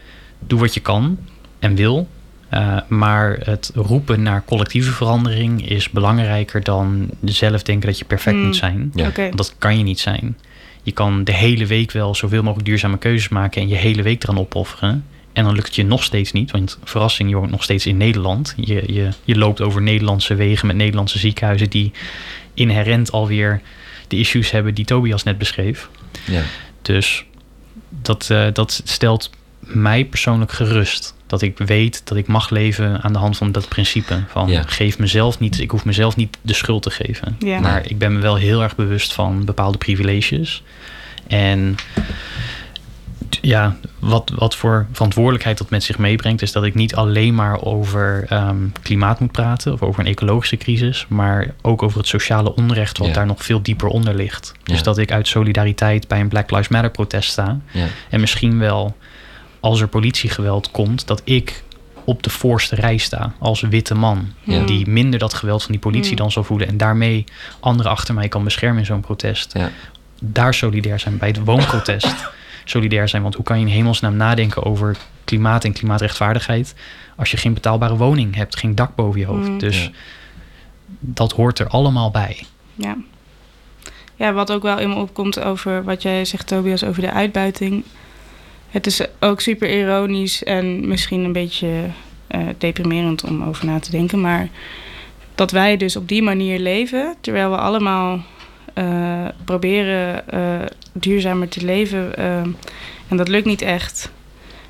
[0.48, 1.18] doe wat je kan
[1.60, 2.08] en wil,
[2.50, 8.36] eh, maar het roepen naar collectieve verandering is belangrijker dan zelf denken dat je perfect
[8.36, 8.46] Hmm.
[8.46, 8.92] moet zijn.
[8.94, 9.08] Ja.
[9.08, 9.22] Oké.
[9.22, 10.38] Want dat kan je niet zijn.
[10.84, 14.24] Je kan de hele week wel zoveel mogelijk duurzame keuzes maken en je hele week
[14.24, 15.06] eraan opofferen.
[15.34, 17.98] En dan lukt het je nog steeds niet, want verrassing, je woont nog steeds in
[17.98, 18.54] Nederland.
[18.58, 21.92] Je, je, je loopt over Nederlandse wegen met Nederlandse ziekenhuizen die
[22.54, 23.62] inherent alweer
[24.08, 25.90] de issues hebben die Tobias net beschreef.
[26.26, 26.42] ja,
[26.82, 27.26] Dus
[27.90, 29.30] dat, eh, dat stelt
[29.66, 31.14] mij persoonlijk gerust.
[31.28, 34.24] Dat ik weet dat ik mag leven aan de hand van dat principe.
[34.28, 34.64] Van Ja.
[34.66, 37.36] geef mezelf niet, ik hoef mezelf niet de schuld te geven.
[37.40, 37.60] Ja.
[37.60, 40.64] Maar ik ben me wel heel erg bewust van bepaalde privileges.
[41.28, 41.76] En
[43.42, 47.62] ja, wat, wat voor verantwoordelijkheid dat met zich meebrengt, is dat ik niet alleen maar
[47.62, 52.56] over ehm, klimaat moet praten of over een ecologische crisis, maar ook over het sociale
[52.56, 53.14] onrecht wat Ja.
[53.14, 54.54] daar nog veel dieper onder ligt.
[54.64, 57.60] Dus dat ik uit solidariteit bij een Black Lives Matter protest sta.
[57.72, 58.96] ja, En misschien wel
[59.66, 61.64] als er politiegeweld komt, dat ik
[62.04, 64.32] op de voorste rij sta als witte man.
[64.44, 64.66] Ja.
[64.66, 66.18] Die minder dat geweld van die politie Mm.
[66.18, 66.68] dan zal voelen.
[66.68, 67.24] En daarmee
[67.60, 69.54] anderen achter mij kan beschermen in zo'n protest.
[69.58, 69.70] ja.
[70.20, 72.16] Daar solidair zijn bij het woonprotest.
[72.66, 73.22] solidair zijn.
[73.22, 76.76] Want hoe kan je in hemelsnaam nadenken over klimaat en klimaatrechtvaardigheid.
[77.16, 79.48] als je geen betaalbare woning hebt, geen dak boven je hoofd.
[79.50, 79.58] Mm.
[79.60, 79.90] Dus Ja.
[81.00, 82.46] dat hoort er allemaal bij.
[82.76, 82.98] Ja.
[84.16, 87.84] ja, wat ook wel in me opkomt over wat jij zegt, Tobias, over de uitbuiting.
[88.76, 91.68] Het is ook super ironisch en misschien een beetje
[92.28, 94.22] eh, deprimerend om over na te denken.
[94.22, 94.50] Maar
[95.36, 98.24] dat wij dus op die manier leven, terwijl we allemaal
[98.74, 102.16] eh, proberen eh, duurzamer te leven.
[103.08, 104.12] en dat lukt niet echt.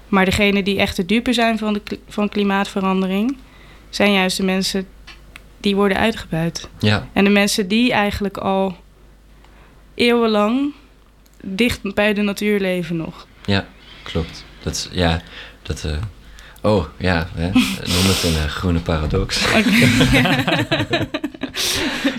[0.07, 3.37] Maar degene die echt de dupe zijn van, de, van klimaatverandering,
[3.89, 4.87] zijn juist de mensen
[5.57, 6.69] die worden uitgebuit.
[6.79, 7.07] ja.
[7.13, 8.75] En de mensen die eigenlijk al
[9.95, 10.73] eeuwenlang
[11.41, 13.27] dicht bij de natuur leven nog.
[13.45, 13.65] Ja,
[14.05, 14.45] klopt.
[14.63, 15.21] Dat is, ja,
[15.61, 15.83] dat...
[15.83, 15.91] eh,
[16.71, 17.45] oh, ja, hè.
[17.93, 19.41] noem het een eh, groene paradox.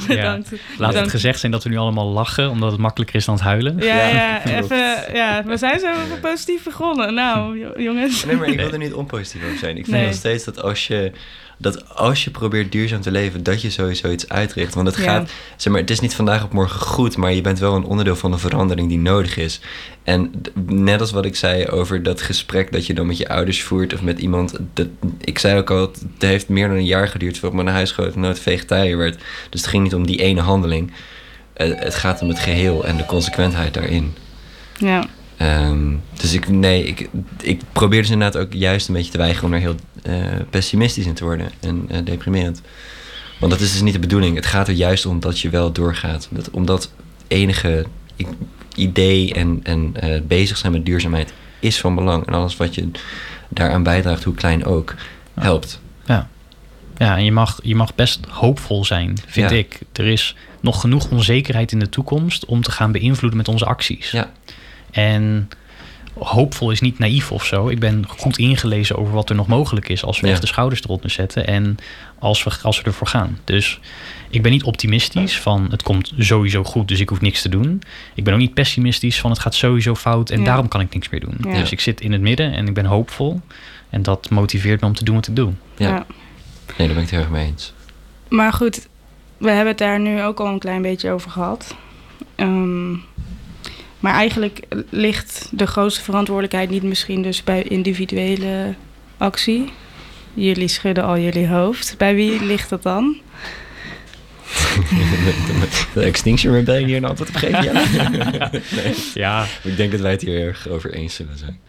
[0.09, 0.53] Bedankt.
[0.79, 3.45] Laat het gezegd zijn dat we nu allemaal lachen, omdat het makkelijker is dan het
[3.45, 3.77] huilen.
[3.79, 7.15] Ja, Ja, even, ja, we zijn zo even positief begonnen.
[7.15, 8.25] Nou, jo- jongens.
[8.25, 9.77] Nee, maar ik wil er niet onpositief over zijn.
[9.77, 10.07] Ik vind Nee.
[10.07, 11.13] nog steeds dat als je...
[11.59, 14.75] Dat als je probeert duurzaam te leven, dat je sowieso iets uitricht.
[14.75, 15.03] Want het Ja.
[15.03, 17.85] gaat, zeg maar, het is niet vandaag op morgen goed, maar je bent wel een
[17.85, 19.61] onderdeel van de verandering die nodig is.
[20.03, 20.33] En
[20.67, 23.95] net als wat ik zei over dat gesprek dat je dan met je ouders voert
[23.95, 24.55] of met iemand.
[24.75, 24.87] Dat,
[25.21, 28.97] ik zei ook al, het heeft meer dan een jaar geduurd voordat mijn huisgenoot vegetariër
[28.97, 29.23] werd.
[29.51, 30.93] Dus het ging niet om die ene handeling.
[31.53, 34.15] Eh, het gaat om het geheel en de consequentheid daarin.
[34.79, 35.07] Ja,
[35.37, 37.09] Ehm, dus ik, nee, ik,
[37.41, 40.15] ik probeer dus inderdaad ook juist een beetje te weigeren om er heel eh,
[40.51, 42.63] pessimistisch in te worden en eh, deprimerend.
[43.41, 44.37] Want dat is dus niet de bedoeling.
[44.37, 46.29] Het gaat er juist om dat je wel doorgaat.
[46.31, 46.91] Dat, omdat
[47.29, 47.87] enige
[48.75, 52.27] idee en, en eh, bezig zijn met duurzaamheid is van belang.
[52.27, 52.91] En alles wat je
[53.49, 54.95] daaraan bijdraagt, hoe klein ook,
[55.35, 55.81] helpt.
[56.07, 56.29] Ja,
[56.97, 59.57] ja en je mag, je mag best hoopvol zijn, vind Ja.
[59.57, 59.81] ik.
[59.93, 64.11] Er is nog genoeg onzekerheid in de toekomst om te gaan beïnvloeden met onze acties.
[64.11, 64.31] Ja,
[64.91, 65.49] En
[66.19, 67.69] hoopvol is niet naïef of zo.
[67.69, 70.33] Ik ben goed ingelezen over wat er nog mogelijk is als we Ja.
[70.33, 71.77] echt de schouders eronder zetten en
[72.19, 73.39] als we, als we ervoor gaan.
[73.45, 73.81] Dus
[74.31, 77.83] ik ben niet optimistisch van het komt sowieso goed, dus ik hoef niks te doen.
[78.15, 80.45] Ik ben ook niet pessimistisch van het gaat sowieso fout en Ja.
[80.45, 81.37] daarom kan ik niks meer doen.
[81.41, 81.59] Ja.
[81.61, 83.41] Dus ik zit in het midden en ik ben hoopvol.
[83.91, 85.53] En dat motiveert me om te doen wat ik doe.
[85.77, 85.89] ja.
[85.89, 86.07] ja.
[86.79, 87.73] Nee, daar ben ik het heel erg mee eens.
[88.29, 88.89] Maar goed,
[89.39, 91.75] we hebben het daar nu ook al een klein beetje over gehad.
[92.35, 92.93] Ehm,
[94.01, 98.75] maar eigenlijk ligt de grootste verantwoordelijkheid niet misschien dus bij individuele
[99.17, 99.73] actie.
[100.35, 101.95] Jullie schudden al jullie hoofd.
[101.99, 103.17] Bij wie ligt dat dan?
[105.95, 107.63] de Extinction Rebellion hier een antwoord op geven?
[107.63, 107.73] Ja.
[108.75, 108.95] nee.
[109.15, 111.61] Ja, Ik denk dat wij het hier erg over eens zullen zijn.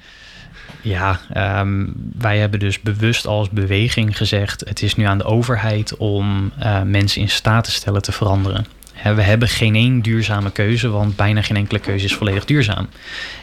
[0.81, 1.85] Ja, ehm,
[2.17, 6.81] wij hebben dus bewust als beweging gezegd: het is nu aan de overheid om eh,
[6.81, 8.65] mensen in staat te stellen te veranderen.
[9.03, 12.87] We hebben geen één duurzame keuze, want bijna geen enkele keuze is volledig duurzaam.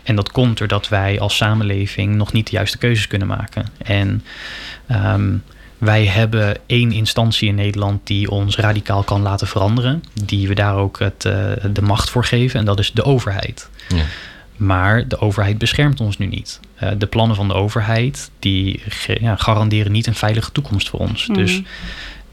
[0.03, 3.67] En dat komt doordat wij als samenleving nog niet de juiste keuzes kunnen maken.
[3.79, 4.25] En
[4.87, 5.33] ehm,
[5.79, 10.77] wij hebben één instantie in Nederland die ons radicaal kan laten veranderen, die we daar
[10.77, 13.69] ook het, eh, de macht voor geven, en dat is de overheid.
[13.89, 14.05] Ja.
[14.57, 16.61] Maar de overheid beschermt ons nu niet.
[16.75, 18.83] Eh, de plannen van de overheid die
[19.21, 21.27] ja, garanderen niet een veilige toekomst voor ons.
[21.27, 21.39] Mhm.
[21.39, 21.63] Dus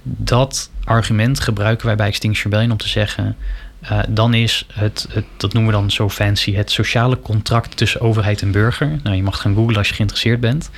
[0.04, 3.36] dat argument gebruiken wij bij Extinction Rebellion om te zeggen...
[3.82, 8.02] eh, dan is het, het, dat noemen we dan zo fancy, het sociale contract tussen
[8.02, 9.00] overheid en burger.
[9.04, 10.70] Nou, je mag gaan googlen als je geïnteresseerd bent.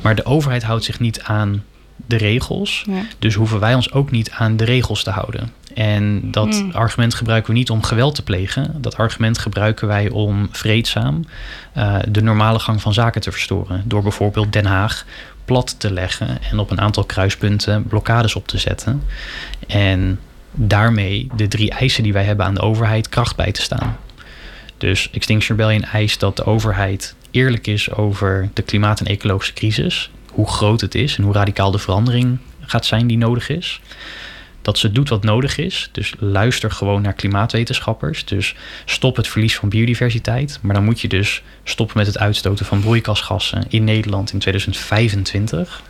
[0.00, 1.64] Maar de overheid houdt zich niet aan
[2.06, 2.84] de regels.
[2.86, 3.02] Ja.
[3.18, 5.50] Dus hoeven wij ons ook niet aan de regels te houden.
[5.74, 6.70] En dat Hmm.
[6.70, 8.74] argument gebruiken we niet om geweld te plegen.
[8.80, 11.24] Dat argument gebruiken wij om vreedzaam
[11.72, 13.82] eh, de normale gang van zaken te verstoren.
[13.84, 15.04] Door bijvoorbeeld Den Haag
[15.46, 19.02] plat te leggen en op een aantal kruispunten blokkades op te zetten.
[19.66, 20.20] En
[20.52, 23.96] daarmee de drie eisen die wij hebben aan de overheid kracht bij te staan.
[24.78, 30.10] Dus Extinction Rebellion eist dat de overheid eerlijk is over de klimaat- en ecologische crisis.
[30.30, 33.80] Hoe groot het is en hoe radicaal de verandering gaat zijn die nodig is.
[34.66, 35.88] Dat ze doet wat nodig is.
[35.92, 38.24] Dus luister gewoon naar klimaatwetenschappers.
[38.24, 38.54] Dus
[38.84, 40.58] stop het verlies van biodiversiteit.
[40.62, 45.82] Maar dan moet je dus stoppen met het uitstoten van broeikasgassen in Nederland in 2025.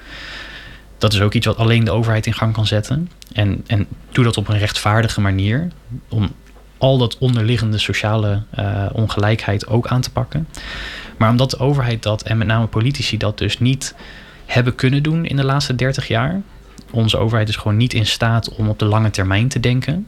[0.98, 3.10] Dat is ook iets wat alleen de overheid in gang kan zetten.
[3.32, 5.68] En, en doe dat op een rechtvaardige manier.
[6.08, 6.32] Om
[6.78, 10.48] al dat onderliggende sociale eh, ongelijkheid ook aan te pakken.
[11.16, 13.94] Maar omdat de overheid dat en met name politici dat dus niet
[14.46, 16.42] hebben kunnen doen in de laatste 30 jaar.
[16.96, 20.06] Onze overheid is gewoon niet in staat om op de lange termijn te denken.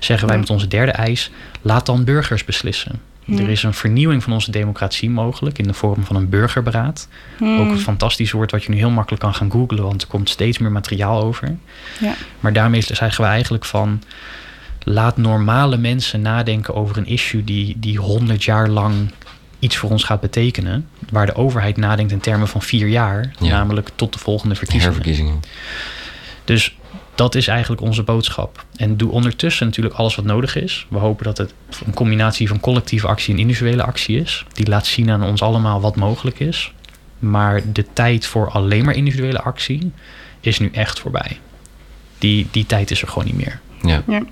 [0.00, 1.30] Zeggen wij met onze derde eis:
[1.62, 3.00] laat dan burgers beslissen.
[3.24, 3.38] Ja.
[3.38, 7.08] Er is een vernieuwing van onze democratie mogelijk in de vorm van een burgerberaad.
[7.36, 7.60] Hmm.
[7.60, 10.28] Ook een fantastisch woord wat je nu heel makkelijk kan gaan googlen, want er komt
[10.28, 11.56] steeds meer materiaal over.
[12.00, 12.14] Ja.
[12.40, 14.02] Maar daarmee zeggen we eigenlijk van
[14.82, 19.10] laat normale mensen nadenken over een issue die, die 100 jaar lang
[19.58, 20.88] iets voor ons gaat betekenen.
[21.10, 23.48] Waar de overheid nadenkt in termen van vier jaar, Ja.
[23.48, 25.40] namelijk tot de volgende verkiezingen.
[26.44, 26.76] Dus
[27.14, 28.64] dat is eigenlijk onze boodschap.
[28.76, 30.86] En doe ondertussen natuurlijk alles wat nodig is.
[30.90, 31.54] We hopen dat het
[31.86, 34.44] een combinatie van collectieve actie en individuele actie is.
[34.52, 36.72] Die laat zien aan ons allemaal wat mogelijk is.
[37.18, 39.92] Maar de tijd voor alleen maar individuele actie
[40.40, 41.38] is nu echt voorbij.
[42.18, 43.60] Die, die tijd is er gewoon niet meer.
[43.82, 44.22] Ja.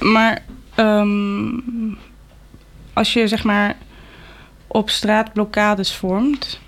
[0.00, 0.42] Maar
[0.74, 1.50] ehm,
[2.92, 3.76] als je zeg maar
[4.66, 6.60] op straat blokkades vormt,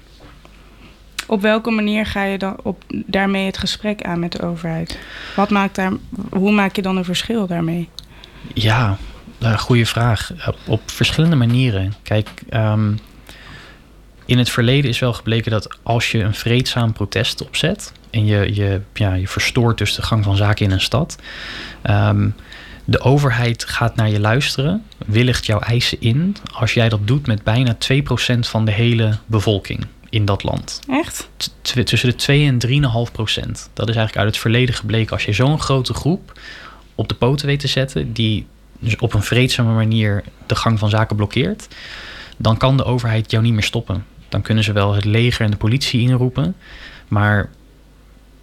[1.31, 4.99] op welke manier ga je dan op, daarmee het gesprek aan met de overheid?
[5.37, 5.93] Wat maakt daar,
[6.31, 7.89] hoe maak je dan een verschil daarmee?
[8.55, 8.99] Ja,
[9.43, 10.31] Uh, goeie vraag.
[10.47, 11.95] Op, op, verschillende manieren.
[12.03, 12.99] Kijk, um,
[14.25, 18.55] in het verleden is wel gebleken dat als je een vreedzaam protest opzet en je,
[18.55, 21.19] je, ja, je verstoort dus de gang van zaken in een stad,
[21.91, 22.35] um,
[22.85, 27.43] de overheid gaat naar je luisteren, willigt jouw eisen in als jij dat doet met
[27.43, 30.81] bijna 2% van de hele bevolking in dat land.
[30.89, 31.29] Echt?
[31.37, 33.71] T tussen de 2 en 3,5 procent.
[33.73, 35.13] Dat is eigenlijk uit het verleden gebleken.
[35.13, 36.39] Als je zo'n grote groep
[36.95, 38.47] op de poten weet te zetten, die
[38.79, 41.69] dus op een vreedzame manier de gang van zaken blokkeert,
[42.37, 44.05] dan kan de overheid jou niet meer stoppen.
[44.29, 46.57] Dan kunnen ze wel het leger en de politie inroepen,
[47.09, 47.51] maar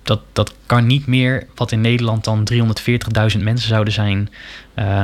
[0.03, 4.29] dat, dat kan niet meer wat in Nederland dan 340.000 mensen zouden zijn,
[4.75, 5.03] uh,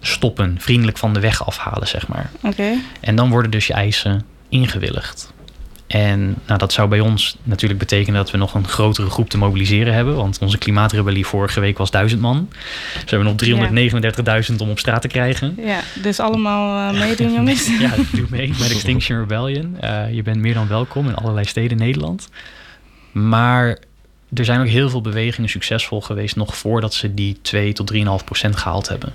[0.00, 2.30] stoppen, vriendelijk van de weg afhalen, zeg maar.
[2.42, 2.74] Oké.
[3.00, 5.32] En dan worden dus je eisen ingewilligd.
[5.92, 9.38] En nou, dat zou bij ons natuurlijk betekenen dat we nog een grotere groep te
[9.38, 10.16] mobiliseren hebben.
[10.16, 12.48] Want onze klimaatrebellie vorige week was 1000 man.
[12.92, 13.36] Dus we hebben
[13.70, 15.54] nog 339.000 om op straat te krijgen.
[15.64, 17.66] Ja, dus allemaal uh, meedoen jongens.
[17.78, 19.76] ja, doe mee met Extinction Rebellion.
[19.84, 22.28] Uh, je bent meer dan welkom in allerlei steden in Nederland.
[23.12, 23.78] Maar
[24.34, 28.00] er zijn ook heel veel bewegingen succesvol geweest nog voordat ze die 2 tot 3,5
[28.24, 29.12] procent gehaald hebben.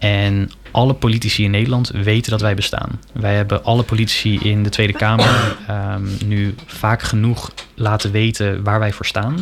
[0.00, 3.00] En alle politici in Nederland weten dat wij bestaan.
[3.12, 8.78] Wij hebben alle politici in de Tweede Kamer um, nu vaak genoeg laten weten waar
[8.78, 9.34] wij voor staan.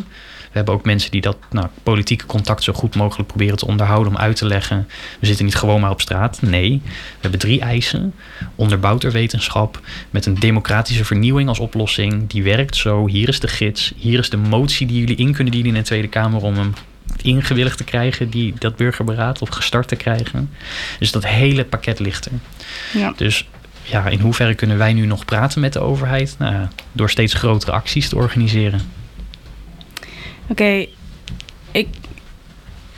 [0.49, 4.13] We hebben ook mensen die dat nou, politieke contact zo goed mogelijk proberen te onderhouden
[4.13, 4.89] om uit te leggen.
[5.21, 6.43] We zitten niet gewoon maar op straat.
[6.43, 8.15] Nee, we hebben drie eisen.
[8.55, 9.81] Onderbouwd wetenschap.
[10.11, 12.29] Met een democratische vernieuwing als oplossing.
[12.29, 13.07] Die werkt zo.
[13.07, 13.93] Hier is de gids.
[13.97, 16.73] Hier is de motie die jullie in kunnen dienen in de Tweede Kamer om hem
[17.23, 20.51] ingewilligd te krijgen, die, dat burgerberaad, of gestart te krijgen.
[20.99, 22.33] Dus dat hele pakket ligt er.
[22.93, 23.12] Ja.
[23.16, 23.49] Dus
[23.83, 26.35] ja, in hoeverre kunnen wij nu nog praten met de overheid?
[26.39, 28.81] Nou, door steeds grotere acties te organiseren.
[30.47, 30.87] Oké,
[31.71, 31.89] ik,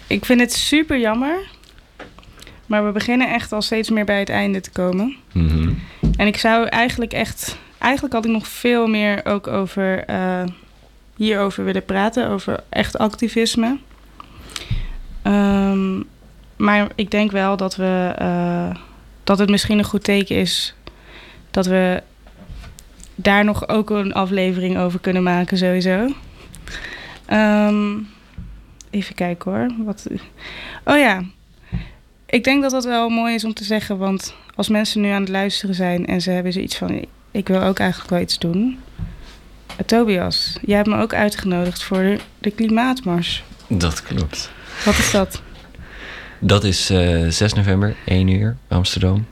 [0.07, 1.39] ik vind het super jammer.
[2.66, 5.16] Maar we beginnen echt al steeds meer bij het einde te komen.
[5.33, 5.83] Mm -hmm.
[6.16, 7.57] En ik zou eigenlijk echt.
[7.79, 10.11] Eigenlijk had ik nog veel meer ook over.
[10.11, 10.43] Uh,
[11.16, 12.29] hierover willen praten.
[12.29, 13.79] Over echt activisme.
[15.25, 16.05] Um,
[16.57, 18.14] maar ik denk wel dat we.
[18.21, 18.75] Uh,
[19.25, 20.75] dat het misschien een goed teken is.
[21.51, 22.03] Dat we
[23.14, 26.14] daar nog ook een aflevering over kunnen maken, sowieso.
[27.33, 28.09] Um,
[28.91, 29.71] even kijken hoor.
[29.85, 30.07] Wat...
[30.85, 31.23] Oh ja.
[32.27, 33.99] Ik denk dat dat wel mooi is om te zeggen.
[33.99, 37.62] Want als mensen nu aan het luisteren zijn en ze hebben zoiets van: ik wil
[37.62, 38.79] ook eigenlijk wel iets doen.
[38.99, 43.45] Uh, Tobias, jij hebt me ook uitgenodigd voor de klimaatmars.
[43.66, 44.51] Dat klopt.
[44.85, 45.43] Wat is dat?
[46.39, 49.26] Dat is uh, 6 november, 1 uur, Amsterdam.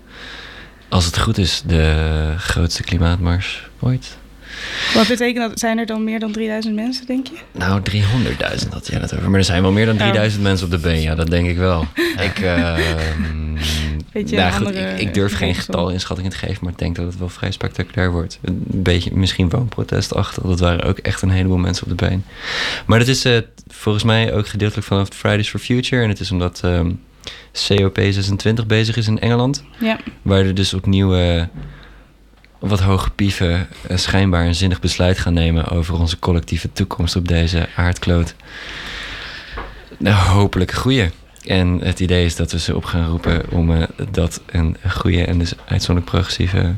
[0.88, 4.16] Als het goed is, de grootste klimaatmars ooit.
[4.94, 5.59] Wat betekent dat?
[5.59, 7.34] Zijn er dan meer dan 3000 mensen, denk je?
[7.52, 9.30] Nou, 300.000 had jij het over.
[9.30, 10.48] Maar er zijn wel meer dan 3000 oh.
[10.48, 11.00] mensen op de been.
[11.00, 11.86] Ja, dat denk ik wel.
[12.28, 12.76] ik, uh,
[14.12, 17.18] Beetje nou, goed, ik, ik, durf geen getalinschatting te geven, maar ik denk dat het
[17.18, 18.38] wel vrij spectaculair wordt.
[18.42, 20.42] Een beetje, misschien woonprotestachtig.
[20.42, 22.24] Dat waren ook echt een heleboel mensen op de been.
[22.86, 26.02] Maar dat is uh, volgens mij ook gedeeltelijk vanaf Fridays for Future.
[26.02, 27.00] En het is omdat um,
[27.54, 29.64] COP26 bezig is in Engeland.
[29.80, 29.98] Ja.
[30.22, 31.16] Waar er dus opnieuw...
[31.16, 31.42] Uh,
[32.59, 37.28] wat hoge pieven uh, schijnbaar een zinnig besluit gaan nemen over onze collectieve toekomst op
[37.28, 38.34] deze aardkloot.
[39.98, 41.11] Nou, hopelijk een goede.
[41.44, 45.24] En het idee is dat we ze op gaan roepen om uh, dat een goede
[45.24, 46.72] en dus uitzonderlijk progressieve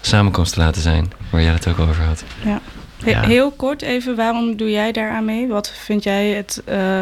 [0.00, 1.12] samenkomst te laten zijn.
[1.30, 2.24] Waar jij het ook over had.
[2.44, 2.60] Ja.
[3.02, 3.22] He ja.
[3.22, 5.46] Heel kort even, waarom doe jij daaraan mee?
[5.46, 6.62] Wat vind jij het...
[6.68, 7.00] Uh...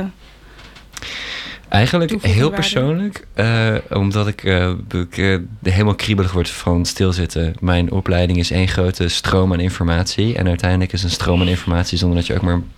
[1.69, 7.55] Eigenlijk heel persoonlijk, uh, omdat ik, uh, ik uh, helemaal kriebelig word van stilzitten.
[7.61, 10.37] Mijn opleiding is één grote stroom aan informatie.
[10.37, 12.71] En uiteindelijk is een stroom aan informatie zonder dat je ook maar een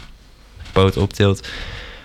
[0.73, 1.49] poot optilt.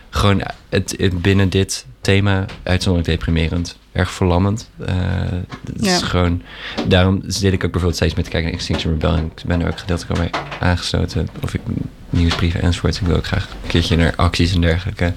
[0.10, 3.78] Gewoon het, het binnen dit thema uitzonderlijk deprimerend.
[3.92, 4.70] Erg verlammend.
[4.78, 5.96] het ja.
[5.96, 6.42] is gewoon,
[6.88, 9.32] daarom zit ik ook bijvoorbeeld steeds met te kijken naar Extinction Rebellion.
[9.36, 11.28] Ik ben er ook gedeeltelijk al mee aangesloten.
[11.42, 11.62] Of ik
[12.10, 12.96] nieuwsbrieven enzovoort.
[12.96, 15.14] Ik wil ook graag een keertje naar acties en dergelijke.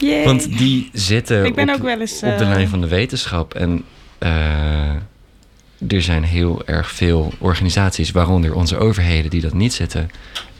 [0.00, 0.24] Yay.
[0.24, 3.54] Want die zitten ik ben op, ook wel eens, op de lijn van de wetenschap.
[3.54, 3.84] En
[4.18, 4.94] uh,
[5.88, 10.10] er zijn heel erg veel organisaties, waaronder onze overheden, die dat niet zitten.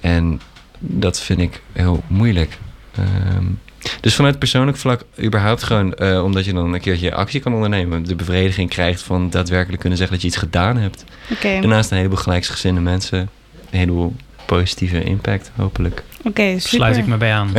[0.01, 0.41] En
[0.79, 2.59] dat vind ik heel moeilijk.
[2.99, 3.59] Um,
[4.01, 8.03] dus vanuit persoonlijk vlak, überhaupt gewoon, uh, omdat je dan een keertje actie kan ondernemen.
[8.03, 11.05] De bevrediging krijgt van daadwerkelijk kunnen zeggen dat je iets gedaan hebt.
[11.31, 11.61] Okay.
[11.61, 13.19] Daarnaast een heleboel gelijksgezinde mensen,
[13.71, 14.15] een heleboel
[14.47, 16.03] positieve impact, hopelijk.
[16.21, 16.69] Oké, okay, super.
[16.69, 17.53] Sluit ik me bij aan.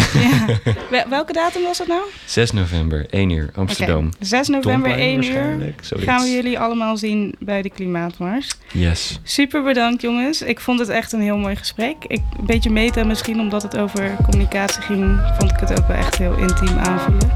[0.92, 1.06] ja.
[1.10, 2.02] Welke datum was het nou?
[2.26, 4.06] 6 november, 1 uur, Amsterdam.
[4.06, 4.12] Okay.
[4.20, 6.06] 6 november, 1 uur zoiets.
[6.06, 8.50] gaan we jullie allemaal zien bij de Klimaatmars.
[8.72, 9.20] Yes.
[9.24, 10.42] Super bedankt jongens.
[10.42, 11.96] Ik vond het echt een heel mooi gesprek.
[12.08, 15.98] Ik, een beetje meta misschien, omdat het over communicatie ging, vond ik het ook wel
[15.98, 17.32] echt heel intiem aanvoelen.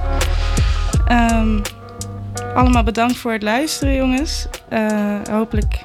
[1.12, 1.62] Um,
[2.56, 4.48] allemaal bedankt voor het luisteren, jongens.
[4.74, 5.80] Uh, hopelijk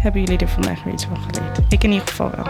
[0.00, 1.58] hebben jullie er vandaag weer iets van geleerd.
[1.68, 2.46] Ik in ieder geval wel.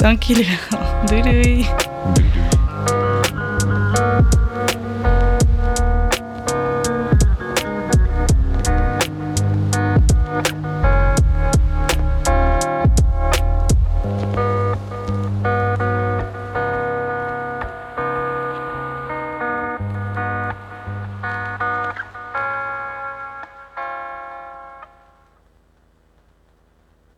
[0.00, 1.04] Dank jullie wel.
[1.06, 1.66] Doei doei.
[2.14, 2.59] Doei doei.